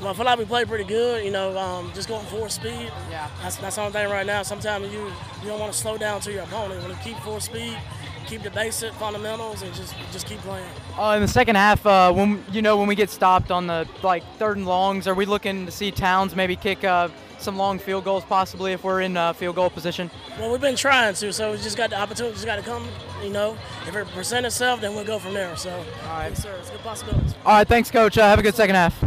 Well, 0.00 0.08
I 0.10 0.12
feel 0.12 0.24
like 0.26 0.38
we 0.38 0.44
played 0.44 0.68
pretty 0.68 0.84
good. 0.84 1.24
You 1.24 1.30
know, 1.30 1.56
um, 1.58 1.90
just 1.94 2.06
going 2.08 2.24
full 2.26 2.48
speed. 2.50 2.92
Yeah. 3.10 3.30
That's 3.42 3.56
that's 3.56 3.76
the 3.76 3.82
only 3.82 3.92
thing 3.94 4.10
right 4.10 4.26
now. 4.26 4.42
Sometimes 4.42 4.92
you 4.92 5.06
you 5.42 5.48
don't 5.48 5.58
want 5.60 5.72
to 5.72 5.78
slow 5.78 5.96
down 5.96 6.20
to 6.20 6.30
your 6.32 6.42
opponent. 6.42 6.82
You 6.82 6.88
want 6.88 6.98
to 7.00 7.08
keep 7.08 7.16
full 7.20 7.40
speed, 7.40 7.78
keep 8.26 8.42
the 8.42 8.50
basic 8.50 8.92
fundamentals, 8.94 9.62
and 9.62 9.72
just 9.74 9.94
just 10.12 10.26
keep 10.26 10.38
playing. 10.40 10.66
Uh, 10.98 11.12
in 11.16 11.22
the 11.22 11.28
second 11.28 11.56
half, 11.56 11.84
uh, 11.86 12.12
when 12.12 12.44
you 12.52 12.62
know 12.62 12.76
when 12.76 12.86
we 12.88 12.94
get 12.94 13.10
stopped 13.10 13.50
on 13.50 13.66
the 13.66 13.88
like 14.02 14.22
third 14.38 14.56
and 14.56 14.66
longs, 14.66 15.06
are 15.06 15.14
we 15.14 15.26
looking 15.26 15.66
to 15.66 15.72
see 15.72 15.90
Towns 15.90 16.34
maybe 16.36 16.56
kick 16.56 16.84
uh, 16.84 17.08
some 17.38 17.56
long 17.56 17.78
field 17.78 18.04
goals, 18.04 18.24
possibly 18.24 18.72
if 18.72 18.84
we're 18.84 19.00
in 19.00 19.16
uh, 19.16 19.32
field 19.32 19.56
goal 19.56 19.70
position? 19.70 20.10
Well, 20.38 20.50
we've 20.50 20.60
been 20.60 20.76
trying 20.76 21.14
to, 21.14 21.32
so 21.32 21.52
we 21.52 21.58
just 21.58 21.76
got 21.76 21.90
the 21.90 21.98
opportunity. 21.98 22.34
Just 22.34 22.46
got 22.46 22.56
to 22.56 22.62
come. 22.62 22.86
You 23.22 23.30
know, 23.30 23.56
if 23.86 23.94
it 23.96 24.06
presents 24.08 24.46
itself, 24.46 24.80
then 24.80 24.94
we'll 24.94 25.04
go 25.04 25.18
from 25.18 25.34
there. 25.34 25.56
So, 25.56 25.70
All 25.70 25.84
right. 26.08 26.28
yes, 26.28 26.42
sir, 26.42 26.54
it's 26.58 26.68
a 26.68 26.72
good 26.72 26.80
possibility. 26.82 27.34
All 27.44 27.54
right, 27.54 27.68
thanks, 27.68 27.90
coach. 27.90 28.16
Uh, 28.18 28.28
have 28.28 28.38
a 28.38 28.42
good 28.42 28.54
second 28.54 28.76
half. 28.76 29.02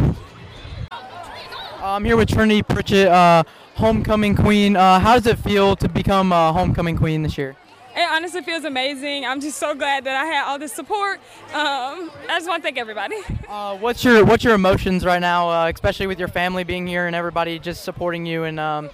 I'm 1.82 2.06
here 2.06 2.16
with 2.16 2.30
Trinity 2.30 2.64
Pritchett, 2.64 3.08
uh, 3.10 3.44
homecoming 3.76 4.36
queen. 4.36 4.78
Uh, 4.78 5.00
how 5.00 5.16
does 5.16 5.28
it 5.28 5.38
feel 5.38 5.76
to 5.76 5.90
become 5.90 6.32
a 6.32 6.54
homecoming 6.54 6.96
queen 6.96 7.24
this 7.24 7.38
year? 7.38 7.56
It 7.96 8.10
honestly 8.10 8.42
feels 8.42 8.64
amazing. 8.64 9.24
I'm 9.26 9.40
just 9.40 9.58
so 9.60 9.76
glad 9.76 10.04
that 10.06 10.16
I 10.16 10.26
had 10.26 10.46
all 10.46 10.58
this 10.58 10.74
support. 10.74 11.20
Um, 11.54 12.10
I 12.28 12.38
just 12.40 12.48
want 12.48 12.64
to 12.64 12.64
thank 12.64 12.78
everybody. 12.78 13.18
Uh, 13.54 13.78
what's 13.78 14.04
your 14.04 14.26
What's 14.26 14.44
your 14.44 14.56
emotions 14.56 15.06
right 15.06 15.20
now, 15.20 15.48
uh, 15.48 15.72
especially 15.72 16.08
with 16.08 16.18
your 16.18 16.30
family 16.30 16.64
being 16.64 16.88
here 16.88 17.06
and 17.06 17.16
everybody 17.16 17.60
just 17.60 17.84
supporting 17.84 18.26
you 18.26 18.46
and 18.46 18.60
um, 18.60 18.90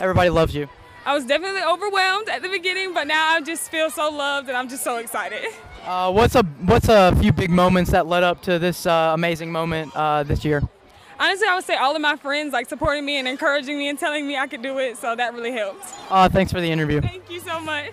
everybody 0.00 0.28
loves 0.28 0.54
you? 0.54 0.68
I 1.06 1.14
was 1.14 1.24
definitely 1.24 1.62
overwhelmed 1.62 2.28
at 2.28 2.42
the 2.42 2.50
beginning, 2.50 2.92
but 2.92 3.06
now 3.06 3.36
I 3.36 3.40
just 3.40 3.70
feel 3.70 3.88
so 3.88 4.10
loved 4.10 4.48
and 4.48 4.56
I'm 4.56 4.68
just 4.68 4.84
so 4.84 4.98
excited. 4.98 5.46
Uh, 5.84 6.12
what's 6.12 6.34
a 6.34 6.42
What's 6.42 6.88
a 6.90 7.16
few 7.20 7.32
big 7.32 7.50
moments 7.50 7.90
that 7.92 8.06
led 8.06 8.22
up 8.22 8.42
to 8.42 8.58
this 8.58 8.84
uh, 8.84 9.12
amazing 9.14 9.50
moment 9.50 9.96
uh, 9.96 10.24
this 10.24 10.44
year? 10.44 10.62
Honestly, 11.18 11.46
I 11.48 11.54
would 11.54 11.64
say 11.64 11.76
all 11.76 11.94
of 11.94 12.02
my 12.02 12.16
friends 12.16 12.52
like 12.52 12.68
supporting 12.68 13.06
me 13.06 13.18
and 13.18 13.26
encouraging 13.26 13.78
me 13.78 13.88
and 13.88 13.98
telling 13.98 14.26
me 14.26 14.36
I 14.36 14.46
could 14.46 14.60
do 14.60 14.78
it, 14.78 14.98
so 14.98 15.16
that 15.16 15.32
really 15.32 15.52
helped. 15.52 15.86
Uh, 16.10 16.28
thanks 16.28 16.52
for 16.52 16.60
the 16.60 16.70
interview. 16.70 17.00
Thank 17.00 17.30
you 17.30 17.40
so 17.40 17.60
much. 17.60 17.92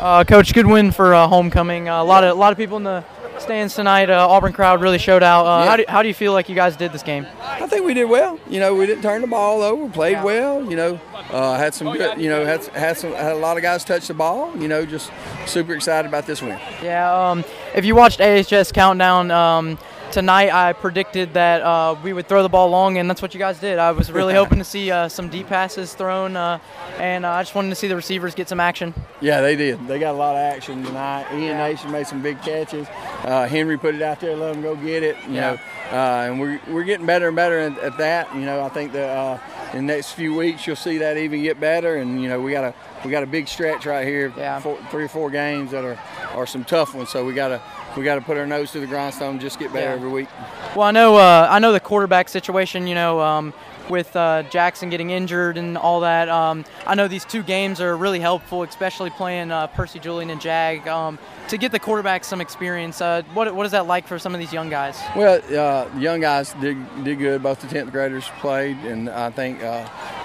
Uh, 0.00 0.24
Coach, 0.24 0.54
good 0.54 0.66
win 0.66 0.92
for 0.92 1.14
uh, 1.14 1.26
homecoming. 1.26 1.88
Uh, 1.88 2.02
a 2.02 2.04
lot 2.04 2.22
of 2.24 2.30
a 2.30 2.34
lot 2.40 2.52
of 2.52 2.58
people 2.58 2.76
in 2.76 2.84
the 2.84 3.04
stands 3.38 3.74
tonight. 3.74 4.10
Uh, 4.10 4.26
Auburn 4.28 4.52
crowd 4.52 4.80
really 4.80 4.98
showed 4.98 5.22
out. 5.22 5.44
Uh, 5.46 5.62
Yeah. 5.64 5.70
how, 5.70 5.76
do, 5.76 5.84
how 5.88 6.02
do 6.02 6.08
you 6.08 6.14
feel 6.14 6.32
like 6.32 6.48
you 6.48 6.54
guys 6.54 6.76
did 6.76 6.92
this 6.92 7.02
game? 7.02 7.26
I 7.40 7.66
think 7.66 7.84
we 7.84 7.94
did 7.94 8.04
well. 8.06 8.38
You 8.48 8.58
know, 8.60 8.74
we 8.74 8.86
didn't 8.86 9.02
turn 9.02 9.20
the 9.22 9.26
ball 9.28 9.62
over, 9.62 9.88
played 9.88 10.12
Yeah. 10.12 10.24
well. 10.24 10.64
You 10.70 10.76
know, 10.76 11.00
uh, 11.32 11.56
had 11.56 11.74
some 11.74 11.92
good. 11.92 12.20
You 12.20 12.28
know, 12.30 12.44
had 12.44 12.64
had 12.68 12.96
some 12.96 13.12
had 13.12 13.32
a 13.32 13.36
lot 13.38 13.56
of 13.56 13.62
guys 13.62 13.84
touch 13.84 14.06
the 14.08 14.14
ball. 14.14 14.56
You 14.56 14.68
know, 14.68 14.84
just 14.86 15.10
super 15.46 15.74
excited 15.74 16.08
about 16.08 16.26
this 16.26 16.40
win. 16.42 16.58
Yeah, 16.82 17.12
um, 17.30 17.44
if 17.74 17.84
you 17.84 17.94
watched 17.96 18.20
AHS 18.20 18.70
Countdown 18.72 19.30
um, 19.32 19.78
tonight, 20.10 20.52
I 20.52 20.72
predicted 20.72 21.34
that 21.34 21.62
uh, 21.62 21.96
we 22.02 22.12
would 22.12 22.26
throw 22.28 22.42
the 22.42 22.48
ball 22.48 22.68
long, 22.68 22.98
and 22.98 23.08
that's 23.08 23.20
what 23.22 23.34
you 23.34 23.38
guys 23.38 23.58
did. 23.58 23.78
I 23.78 23.92
was 23.92 24.10
really 24.10 24.34
hoping 24.34 24.58
to 24.58 24.64
see 24.64 24.90
uh, 24.90 25.08
some 25.08 25.28
deep 25.28 25.48
passes 25.48 25.94
thrown, 25.94 26.36
uh, 26.36 26.58
and 26.98 27.24
uh, 27.24 27.30
I 27.30 27.42
just 27.42 27.54
wanted 27.54 27.70
to 27.70 27.74
see 27.74 27.88
the 27.88 27.96
receivers 27.96 28.34
get 28.34 28.48
some 28.48 28.60
action. 28.60 28.94
Yeah, 29.20 29.40
they 29.40 29.56
did. 29.56 29.86
They 29.86 29.98
got 29.98 30.14
a 30.14 30.18
lot 30.18 30.34
of 30.36 30.40
action 30.40 30.82
tonight. 30.84 31.26
Ian 31.32 31.42
Yeah. 31.42 31.68
Nation 31.68 31.90
made 31.90 32.06
some 32.06 32.22
big 32.22 32.40
catches. 32.42 32.86
Uh, 33.24 33.46
Henry 33.48 33.78
put 33.78 33.94
it 33.94 34.02
out 34.02 34.20
there, 34.20 34.34
let 34.36 34.54
him 34.56 34.62
go 34.62 34.74
get 34.76 35.02
it. 35.02 35.16
You 35.28 35.34
Yeah. 35.34 35.50
know, 35.52 35.58
uh, 35.98 36.26
and 36.30 36.40
we're, 36.40 36.60
we're 36.68 36.84
getting 36.84 37.06
better 37.06 37.28
and 37.28 37.36
better 37.36 37.58
at, 37.58 37.78
at 37.78 37.98
that. 37.98 38.34
You 38.34 38.42
know, 38.42 38.62
I 38.64 38.68
think 38.68 38.92
that 38.92 39.08
uh, 39.16 39.38
in 39.72 39.86
the 39.86 39.94
next 39.94 40.12
few 40.12 40.34
weeks 40.34 40.66
you'll 40.66 40.76
see 40.76 40.98
that 40.98 41.16
even 41.16 41.42
get 41.42 41.60
better. 41.60 41.96
And 41.96 42.22
you 42.22 42.28
know, 42.28 42.40
we 42.40 42.52
got 42.52 42.64
a 42.64 42.74
we 43.04 43.10
got 43.12 43.22
a 43.22 43.26
big 43.26 43.46
stretch 43.48 43.86
right 43.86 44.06
here. 44.06 44.32
Yeah. 44.36 44.58
Four, 44.60 44.78
three 44.90 45.04
or 45.04 45.08
four 45.08 45.30
games 45.30 45.70
that 45.70 45.84
are, 45.84 45.98
are 46.34 46.46
some 46.46 46.64
tough 46.64 46.94
ones. 46.94 47.10
So 47.10 47.24
we 47.24 47.32
gotta 47.32 47.60
we 47.98 48.04
gotta 48.04 48.20
put 48.20 48.36
our 48.36 48.46
nose 48.46 48.72
to 48.72 48.80
the 48.80 48.86
grindstone, 48.86 49.32
and 49.32 49.40
just 49.40 49.58
get 49.58 49.72
better 49.72 49.86
Yeah. 49.86 49.92
every 49.94 50.08
week. 50.10 50.28
Well, 50.76 50.86
I 50.86 50.90
know 50.90 51.16
uh, 51.16 51.48
I 51.50 51.58
know 51.58 51.72
the 51.72 51.80
quarterback 51.80 52.28
situation. 52.28 52.86
You 52.86 52.94
know, 52.94 53.20
um, 53.20 53.52
with 53.88 54.14
uh, 54.16 54.42
Jackson 54.50 54.90
getting 54.90 55.08
injured 55.10 55.56
and 55.56 55.78
all 55.78 56.00
that. 56.00 56.28
Um, 56.28 56.64
I 56.86 56.94
know 56.94 57.08
these 57.08 57.24
two 57.24 57.42
games 57.42 57.80
are 57.80 57.96
really 57.96 58.20
helpful, 58.20 58.62
especially 58.62 59.08
playing 59.08 59.50
uh, 59.50 59.66
Percy 59.68 59.98
Julian 59.98 60.28
and 60.28 60.40
Jag 60.40 60.86
um, 60.86 61.18
to 61.48 61.56
get 61.56 61.72
the 61.72 61.78
quarterback 61.78 62.22
some 62.24 62.40
experience. 62.42 63.00
Uh, 63.00 63.22
what 63.34 63.54
what 63.54 63.64
is 63.66 63.72
that 63.72 63.86
like 63.86 64.06
for 64.06 64.18
some 64.18 64.34
of 64.34 64.40
these 64.40 64.52
young 64.52 64.68
guys? 64.68 64.98
Well, 65.16 65.36
uh, 65.38 65.88
the 65.94 66.00
young 66.00 66.20
guys 66.20 66.52
did 66.60 66.76
did 67.04 67.18
good. 67.18 67.42
Both 67.42 67.60
the 67.62 67.66
tenth 67.68 67.90
graders 67.90 68.28
played, 68.40 68.76
and 68.78 69.08
I 69.08 69.30
think 69.30 69.62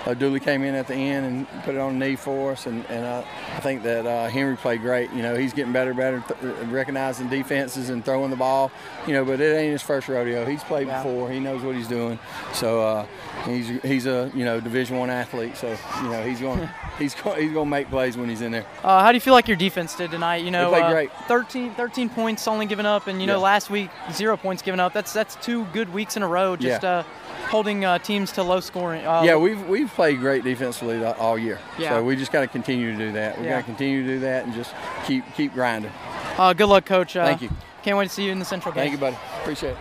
uh, 0.05 0.09
uh, 0.09 0.13
Dooley 0.13 0.39
came 0.39 0.63
in 0.63 0.75
at 0.75 0.87
the 0.87 0.93
end 0.95 1.25
and 1.25 1.63
put 1.63 1.75
it 1.75 1.77
on 1.79 1.97
the 1.97 2.05
knee 2.05 2.15
for 2.15 2.51
us. 2.51 2.65
And, 2.65 2.85
and 2.87 3.05
uh, 3.05 3.23
I 3.55 3.59
think 3.61 3.83
that 3.83 4.05
uh, 4.05 4.27
Henry 4.29 4.55
played 4.57 4.81
great. 4.81 5.11
You 5.11 5.21
know, 5.21 5.35
he's 5.35 5.53
getting 5.53 5.73
better, 5.73 5.93
better, 5.93 6.23
th- 6.41 6.55
recognizing 6.67 7.29
defenses 7.29 7.89
and 7.89 8.03
throwing 8.03 8.29
the 8.29 8.35
ball. 8.35 8.71
You 9.07 9.13
know, 9.13 9.25
but 9.25 9.39
it 9.41 9.55
ain't 9.55 9.71
his 9.71 9.81
first 9.81 10.07
rodeo. 10.07 10.45
He's 10.45 10.63
played 10.63 10.87
Yeah. 10.87 11.01
before. 11.03 11.29
He 11.31 11.39
knows 11.39 11.61
what 11.63 11.75
he's 11.75 11.87
doing. 11.87 12.19
So 12.53 12.81
uh, 12.81 13.05
he's 13.45 13.67
he's 13.81 14.05
a 14.05 14.31
you 14.35 14.45
know 14.45 14.59
Division 14.59 14.97
One 14.97 15.09
athlete. 15.09 15.57
So 15.57 15.75
you 16.01 16.09
know 16.09 16.23
he's 16.23 16.39
going 16.39 16.69
he's 16.99 17.15
go, 17.15 17.31
he's 17.33 17.51
going 17.53 17.65
to 17.65 17.69
make 17.71 17.89
plays 17.89 18.17
when 18.17 18.29
he's 18.29 18.41
in 18.41 18.51
there. 18.51 18.65
Uh, 18.83 19.01
how 19.03 19.11
do 19.11 19.15
you 19.15 19.21
feel 19.21 19.33
like 19.33 19.47
your 19.47 19.57
defense 19.57 19.95
did 19.95 20.11
tonight? 20.11 20.43
You 20.43 20.51
know, 20.51 20.69
played 20.69 20.83
uh, 20.83 20.91
great. 20.91 21.11
13, 21.27 21.73
13 21.75 22.09
points 22.09 22.47
only 22.47 22.65
given 22.65 22.85
up, 22.85 23.07
and 23.07 23.19
you 23.21 23.27
know 23.27 23.37
Yeah. 23.37 23.43
last 23.43 23.69
week 23.69 23.89
zero 24.11 24.37
points 24.37 24.61
given 24.61 24.79
up. 24.79 24.93
That's 24.93 25.13
that's 25.13 25.35
two 25.35 25.65
good 25.73 25.91
weeks 25.93 26.17
in 26.17 26.23
a 26.23 26.27
row. 26.27 26.55
Just 26.55 26.83
Yeah. 26.83 26.89
uh, 26.99 27.03
holding 27.49 27.85
uh, 27.85 27.99
teams 27.99 28.31
to 28.33 28.43
low 28.43 28.59
scoring. 28.59 29.05
Uh, 29.05 29.21
yeah, 29.23 29.35
we've 29.35 29.65
we've 29.67 29.92
played 29.93 30.19
great 30.19 30.43
defensively 30.43 31.03
all 31.03 31.37
year. 31.37 31.59
Yeah. 31.77 31.89
So 31.91 32.03
we 32.03 32.15
just 32.15 32.31
got 32.31 32.41
to 32.41 32.47
continue 32.47 32.91
to 32.91 32.97
do 32.97 33.11
that. 33.13 33.39
We 33.39 33.45
Yeah. 33.45 33.51
got 33.53 33.57
to 33.59 33.63
continue 33.65 34.03
to 34.03 34.07
do 34.07 34.19
that 34.21 34.45
and 34.45 34.53
just 34.53 34.73
keep 35.05 35.23
keep 35.35 35.53
grinding. 35.53 35.91
Uh, 36.37 36.53
good 36.53 36.65
luck, 36.67 36.85
coach. 36.85 37.15
Uh, 37.15 37.25
Thank 37.25 37.41
you. 37.41 37.49
Can't 37.83 37.97
wait 37.97 38.07
to 38.07 38.13
see 38.13 38.25
you 38.25 38.31
in 38.31 38.39
the 38.39 38.45
Central 38.45 38.73
game. 38.73 38.83
Thank 38.83 38.91
you, 38.93 38.97
buddy. 38.97 39.17
Appreciate 39.41 39.71
it. 39.71 39.77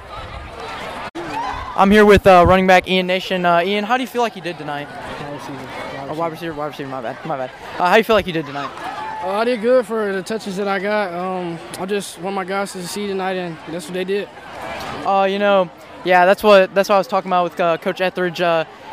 I'm 1.74 1.90
here 1.90 2.04
with 2.04 2.26
uh, 2.26 2.44
running 2.46 2.66
back 2.66 2.86
Ian 2.88 3.06
Nation. 3.06 3.46
Uh, 3.46 3.62
Ian, 3.62 3.84
how 3.84 3.96
do 3.96 4.02
you 4.02 4.06
feel 4.06 4.20
like 4.22 4.36
you 4.36 4.42
did 4.42 4.58
tonight? 4.58 4.88
Oh, 6.08 6.14
wide 6.14 6.32
receiver, 6.32 6.52
wide 6.52 6.66
receiver. 6.66 6.90
My 6.90 7.00
bad, 7.00 7.24
my 7.24 7.36
bad. 7.36 7.50
Uh, 7.78 7.86
how 7.86 7.92
do 7.92 7.98
you 7.98 8.04
feel 8.04 8.16
like 8.16 8.26
you 8.26 8.32
did 8.34 8.44
tonight? 8.44 8.70
Uh, 9.22 9.30
I 9.38 9.44
did 9.44 9.62
good 9.62 9.86
for 9.86 10.12
the 10.12 10.22
touches 10.22 10.56
that 10.58 10.68
I 10.68 10.78
got. 10.78 11.12
Um, 11.14 11.58
I 11.78 11.86
just 11.86 12.18
want 12.20 12.34
my 12.36 12.44
guys 12.44 12.72
to 12.72 12.82
succeed 12.82 13.06
tonight, 13.06 13.34
and 13.36 13.56
that's 13.68 13.86
what 13.86 13.94
they 13.94 14.04
did. 14.04 14.28
Uh, 15.06 15.26
you 15.30 15.38
know, 15.38 15.70
yeah, 16.04 16.26
that's 16.26 16.42
what 16.42 16.74
that's 16.74 16.88
what 16.88 16.96
I 16.96 16.98
was 16.98 17.06
talking 17.06 17.30
about 17.30 17.44
with 17.44 17.60
uh, 17.60 17.78
Coach 17.78 18.00
Etheridge. 18.00 18.40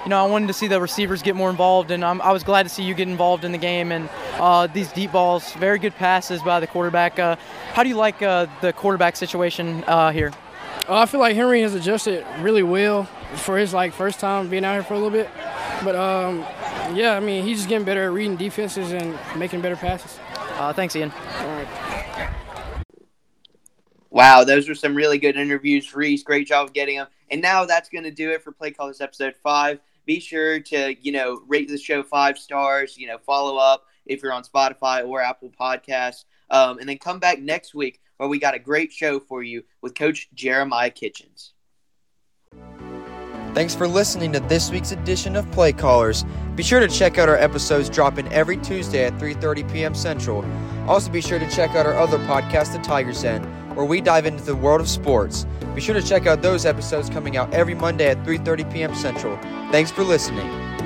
You 0.03 0.09
know, 0.09 0.23
I 0.23 0.27
wanted 0.27 0.47
to 0.47 0.53
see 0.53 0.67
the 0.67 0.79
receivers 0.79 1.21
get 1.21 1.35
more 1.35 1.49
involved, 1.49 1.91
and 1.91 2.05
I'm, 2.05 2.21
I 2.21 2.31
was 2.31 2.43
glad 2.43 2.63
to 2.63 2.69
see 2.69 2.83
you 2.83 2.93
get 2.93 3.09
involved 3.09 3.43
in 3.43 3.51
the 3.51 3.57
game. 3.57 3.91
And 3.91 4.09
uh, 4.35 4.67
these 4.67 4.91
deep 4.93 5.11
balls, 5.11 5.53
very 5.53 5.77
good 5.77 5.93
passes 5.95 6.41
by 6.41 6.59
the 6.59 6.67
quarterback. 6.67 7.19
Uh, 7.19 7.35
how 7.73 7.83
do 7.83 7.89
you 7.89 7.95
like 7.95 8.21
uh, 8.21 8.47
the 8.61 8.71
quarterback 8.71 9.17
situation 9.17 9.83
uh, 9.87 10.11
here? 10.11 10.31
Uh, 10.87 10.99
I 10.99 11.05
feel 11.05 11.19
like 11.19 11.35
Henry 11.35 11.61
has 11.61 11.75
adjusted 11.75 12.25
really 12.39 12.63
well 12.63 13.03
for 13.35 13.57
his 13.57 13.73
like 13.73 13.93
first 13.93 14.19
time 14.19 14.49
being 14.49 14.63
out 14.63 14.73
here 14.73 14.83
for 14.83 14.93
a 14.93 14.97
little 14.97 15.11
bit. 15.11 15.29
But 15.83 15.95
um, 15.95 16.39
yeah, 16.95 17.15
I 17.15 17.19
mean, 17.19 17.43
he's 17.43 17.57
just 17.57 17.69
getting 17.69 17.85
better 17.85 18.05
at 18.05 18.11
reading 18.11 18.37
defenses 18.37 18.93
and 18.93 19.17
making 19.37 19.61
better 19.61 19.75
passes. 19.75 20.17
Uh, 20.33 20.73
thanks, 20.73 20.95
Ian. 20.95 21.11
All 21.11 21.47
right. 21.47 21.67
Wow, 24.09 24.43
those 24.43 24.67
were 24.67 24.75
some 24.75 24.95
really 24.95 25.19
good 25.19 25.35
interviews, 25.35 25.93
Reese. 25.93 26.23
Great 26.23 26.47
job 26.47 26.67
of 26.67 26.73
getting 26.73 26.97
them. 26.97 27.07
And 27.29 27.41
now 27.41 27.65
that's 27.65 27.89
going 27.89 28.05
to 28.05 28.11
do 28.11 28.31
it 28.31 28.43
for 28.43 28.51
Play 28.51 28.71
Callers 28.71 29.01
episode 29.01 29.35
five. 29.35 29.79
Be 30.09 30.19
sure 30.19 30.59
to 30.59 30.95
you 30.99 31.11
know 31.11 31.39
rate 31.47 31.67
the 31.67 31.77
show 31.77 32.01
five 32.01 32.39
stars. 32.39 32.97
You 32.97 33.05
know, 33.05 33.19
follow 33.19 33.57
up 33.57 33.85
if 34.07 34.23
you're 34.23 34.33
on 34.33 34.41
Spotify 34.41 35.07
or 35.07 35.21
Apple 35.21 35.51
Podcasts, 35.51 36.25
um, 36.49 36.79
and 36.79 36.89
then 36.89 36.97
come 36.97 37.19
back 37.19 37.39
next 37.39 37.75
week 37.75 38.01
where 38.17 38.27
we 38.27 38.39
got 38.39 38.55
a 38.55 38.59
great 38.59 38.91
show 38.91 39.19
for 39.19 39.43
you 39.43 39.61
with 39.83 39.93
Coach 39.93 40.27
Jeremiah 40.33 40.89
Kitchens. 40.89 41.53
Thanks 43.53 43.75
for 43.75 43.87
listening 43.87 44.31
to 44.31 44.39
this 44.39 44.71
week's 44.71 44.93
edition 44.93 45.35
of 45.35 45.49
Play 45.51 45.73
Callers. 45.73 46.25
Be 46.55 46.63
sure 46.63 46.79
to 46.79 46.87
check 46.87 47.19
out 47.19 47.29
our 47.29 47.37
episodes 47.37 47.87
dropping 47.87 48.33
every 48.33 48.57
Tuesday 48.57 49.05
at 49.05 49.13
3:30 49.19 49.71
p.m. 49.71 49.93
Central. 49.93 50.43
Also 50.87 51.11
be 51.11 51.21
sure 51.21 51.37
to 51.37 51.49
check 51.51 51.75
out 51.75 51.85
our 51.85 51.95
other 51.95 52.17
podcast, 52.17 52.73
The 52.73 52.79
Tiger's 52.79 53.21
Den, 53.21 53.43
where 53.79 53.87
we 53.87 54.01
dive 54.01 54.25
into 54.25 54.43
the 54.43 54.55
world 54.55 54.81
of 54.81 54.89
sports. 54.89 55.45
Be 55.73 55.79
sure 55.79 55.95
to 55.95 56.01
check 56.01 56.27
out 56.27 56.41
those 56.41 56.65
episodes 56.65 57.09
coming 57.09 57.37
out 57.37 57.53
every 57.53 57.75
Monday 57.75 58.09
at 58.09 58.17
3:30 58.25 58.73
p.m. 58.73 58.93
Central. 58.93 59.37
Thanks 59.71 59.89
for 59.89 60.03
listening. 60.03 60.78